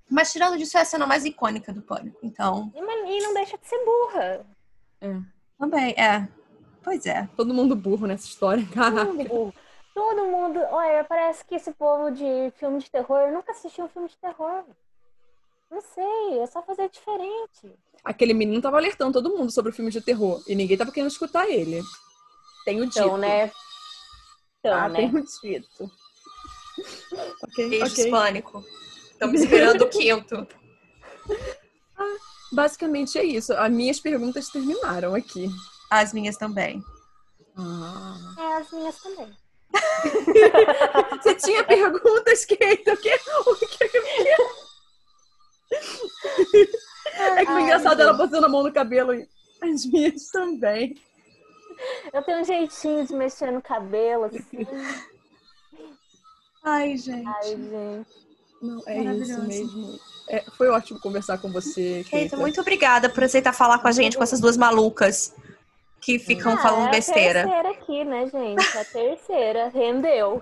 [0.07, 2.19] Mas tirando disso, é a cena mais icônica do Pânico.
[2.21, 2.80] Então, E,
[3.23, 4.45] não deixa de ser burra.
[5.57, 6.28] também, é.
[6.84, 7.28] Pois é.
[7.36, 9.07] Todo mundo burro nessa história, cara.
[9.07, 9.53] Todo burro.
[9.95, 10.59] Todo mundo.
[10.69, 14.63] Olha, parece que esse povo de filme de terror nunca assistiu um filme de terror.
[15.76, 17.78] Não sei, é só fazer diferente.
[18.01, 21.11] Aquele menino tava alertando todo mundo sobre o filme de terror e ninguém tava querendo
[21.11, 21.82] escutar ele.
[22.63, 22.99] Tenho dito.
[22.99, 23.51] Então, né?
[24.59, 24.99] Então, ah, né?
[24.99, 25.91] tenho dito.
[27.43, 28.09] ok, Beijos, ok.
[28.09, 28.65] Pânico.
[29.11, 30.47] Estamos esperando o quinto.
[32.53, 33.51] Basicamente é isso.
[33.51, 35.49] As minhas perguntas terminaram aqui.
[35.91, 36.82] As minhas também.
[37.57, 38.34] Ah.
[38.39, 39.30] É, as minhas também.
[41.21, 42.89] Você tinha perguntas, Kate?
[42.89, 43.13] O que?
[43.13, 43.84] O que?
[43.84, 44.64] O que?
[45.72, 49.28] É que foi Ai, engraçado ela botando a mão no cabelo e
[49.61, 50.95] as minhas também.
[52.13, 54.68] Eu tenho um jeitinho de mexer no cabelo, assim.
[56.63, 57.28] Ai, gente.
[57.28, 58.26] Ai, gente.
[58.61, 59.99] Não, é isso mesmo.
[60.28, 62.03] É, foi ótimo conversar com você.
[62.09, 65.34] Keita, muito obrigada por aceitar falar com a gente, com essas duas malucas
[66.01, 67.41] que ficam Ah, falando é besteira.
[67.41, 68.78] a terceira aqui, né, gente?
[68.78, 69.68] A terceira.
[69.70, 70.41] Rendeu.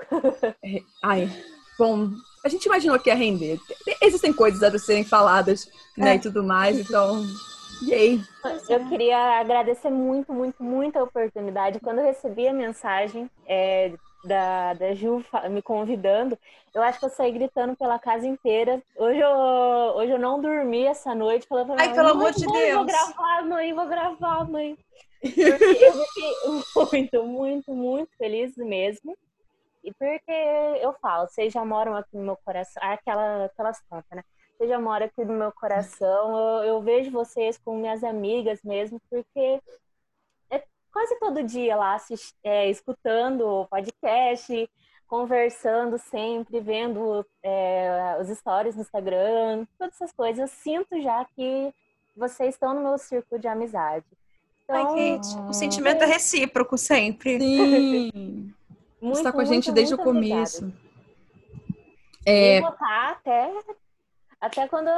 [1.04, 1.30] Ai,
[1.78, 2.10] bom,
[2.44, 3.60] a gente imaginou que ia render.
[4.02, 6.16] Existem coisas a serem faladas, né, É.
[6.16, 7.24] e tudo mais, então...
[7.82, 8.22] Yay!
[8.70, 11.80] Eu queria agradecer muito, muito, muito a oportunidade.
[11.82, 13.92] Quando eu recebi a mensagem é,
[14.24, 16.38] da, da Ju me convidando,
[16.74, 18.82] eu acho que eu saí gritando pela casa inteira.
[18.96, 19.30] Hoje eu,
[19.98, 22.74] hoje eu não dormi essa noite, falando pra minha Ai, pelo "Mãe, amor de mãe,
[22.74, 24.78] Vou Deus." gravar, mãe, vou gravar, mãe.
[25.22, 25.58] Porque eu
[25.94, 26.32] fiquei
[27.02, 29.18] muito, muito, muito feliz mesmo.
[29.84, 30.32] E porque
[30.82, 34.24] eu falo, vocês já moram aqui no meu coração, aquela, aquelas tantas, né?
[34.56, 36.38] Vocês já moram aqui no meu coração.
[36.38, 39.62] Eu, eu vejo vocês como minhas amigas mesmo, porque
[40.50, 44.70] é quase todo dia lá assist, é, escutando o podcast,
[45.06, 50.40] conversando sempre, vendo é, os stories no Instagram, todas essas coisas.
[50.40, 51.74] Eu sinto já que
[52.16, 54.06] vocês estão no meu círculo de amizade.
[54.70, 57.38] Ai, Então, Kate, o sentimento é recíproco sempre.
[57.38, 58.12] Sim!
[59.14, 60.42] muito, Está com a muito, gente desde o muito obrigada.
[60.42, 60.74] começo.
[62.26, 63.52] E É, vou tá até,
[64.40, 64.90] até quando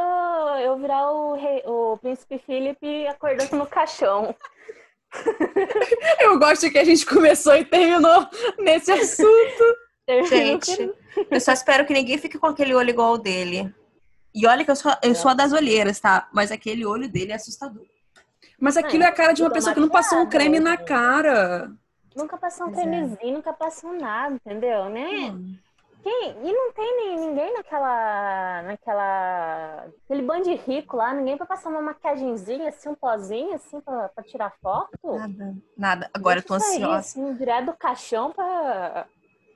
[0.62, 4.36] eu virar o, rei, o príncipe Felipe acordando no caixão.
[6.20, 8.28] eu gosto que a gente começou e terminou
[8.60, 9.64] nesse assunto.
[10.30, 10.94] Gente,
[11.32, 13.74] eu só espero que ninguém fique com aquele olho igual o dele.
[14.34, 16.28] E olha que eu sou, eu sou a das olheiras, tá?
[16.34, 17.86] Mas aquele olho dele é assustador.
[18.60, 21.72] Mas aquilo é a cara de uma pessoa que não passou um creme na cara.
[22.16, 22.90] Nunca passou um Pois é.
[22.90, 24.90] cremezinho, nunca passou nada, entendeu?
[24.90, 25.34] Né?
[26.02, 28.62] Quem- e não tem nem- ninguém naquela.
[28.62, 29.88] naquela.
[30.06, 34.10] aquele bando de rico lá, ninguém pra passar uma maquiagemzinha, assim, um pozinho, assim, pra,
[34.10, 35.16] pra tirar foto.
[35.18, 36.10] Nada, nada.
[36.14, 36.96] Agora eu tô aí, ansiosa.
[36.98, 39.08] assim, direto do caixão pra,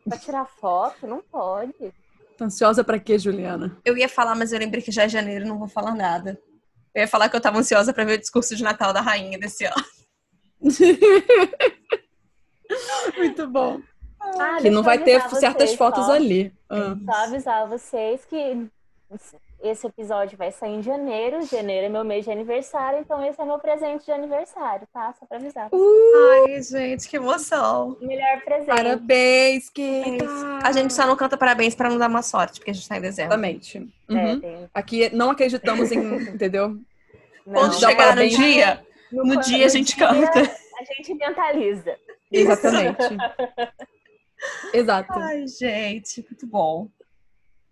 [0.08, 1.94] pra tirar foto, não pode.
[2.38, 3.78] Tá ansiosa pra quê, Juliana?
[3.86, 6.40] Eu ia falar, mas eu lembrei que já é janeiro e não vou falar nada.
[6.96, 9.38] Eu ia falar que eu tava ansiosa pra ver o discurso de Natal da rainha
[9.38, 9.76] desse ano.
[13.18, 13.80] Muito bom.
[14.20, 16.12] Ah, Que não vai ter certas fotos só.
[16.14, 16.54] ali.
[16.70, 16.96] Ah.
[17.06, 18.68] Só avisar vocês que
[19.64, 21.42] esse episódio vai sair em janeiro.
[21.46, 25.14] Janeiro é meu mês de aniversário, então esse é meu presente de aniversário, tá?
[25.20, 25.70] Só pra avisar.
[25.74, 27.98] Ai, gente, que emoção.
[28.02, 28.68] Melhor presente.
[28.68, 30.18] Parabéns, Kate.
[30.64, 32.98] A gente só não canta parabéns pra não dar má sorte, porque a gente tá
[32.98, 33.34] em dezembro.
[33.34, 33.90] Exatamente.
[34.10, 34.40] É, Uhum.
[34.40, 36.00] tem- Aqui não acreditamos em,
[36.36, 36.70] entendeu?
[37.48, 37.54] não.
[37.54, 40.40] Quando chegar no dia, no dia a gente canta.
[40.42, 41.96] A gente mentaliza.
[42.32, 43.04] Exatamente.
[44.74, 45.14] Exato.
[45.14, 46.90] Ai, gente, muito bom.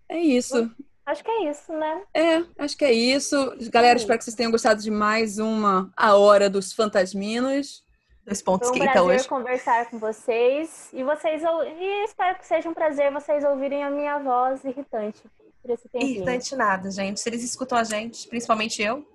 [0.09, 0.69] É isso.
[1.05, 2.03] Acho que é isso, né?
[2.13, 3.55] É, acho que é isso.
[3.71, 7.85] Galera, espero que vocês tenham gostado de mais uma A Hora dos Fantasminos.
[8.25, 9.27] Dois pontos Foi um que prazer hoje.
[9.27, 10.89] conversar com vocês.
[10.91, 15.23] E vocês e espero que seja um prazer vocês ouvirem a minha voz irritante
[15.61, 16.15] por esse tempinho.
[16.15, 17.21] Irritante nada, gente.
[17.21, 19.07] Se eles escutam a gente, principalmente eu.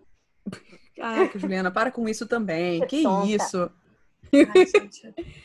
[0.97, 2.87] Caraca, Juliana, para com isso também.
[2.87, 3.29] Que tonta.
[3.29, 3.71] isso?
[4.33, 5.13] Ai.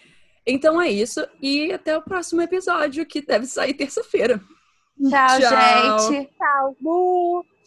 [0.50, 1.28] Então é isso.
[1.42, 4.42] E até o próximo episódio, que deve sair terça-feira.
[4.98, 6.00] Tchau, Tchau.
[6.10, 6.30] gente.
[6.38, 6.78] Tchau.
[6.80, 7.46] Bu.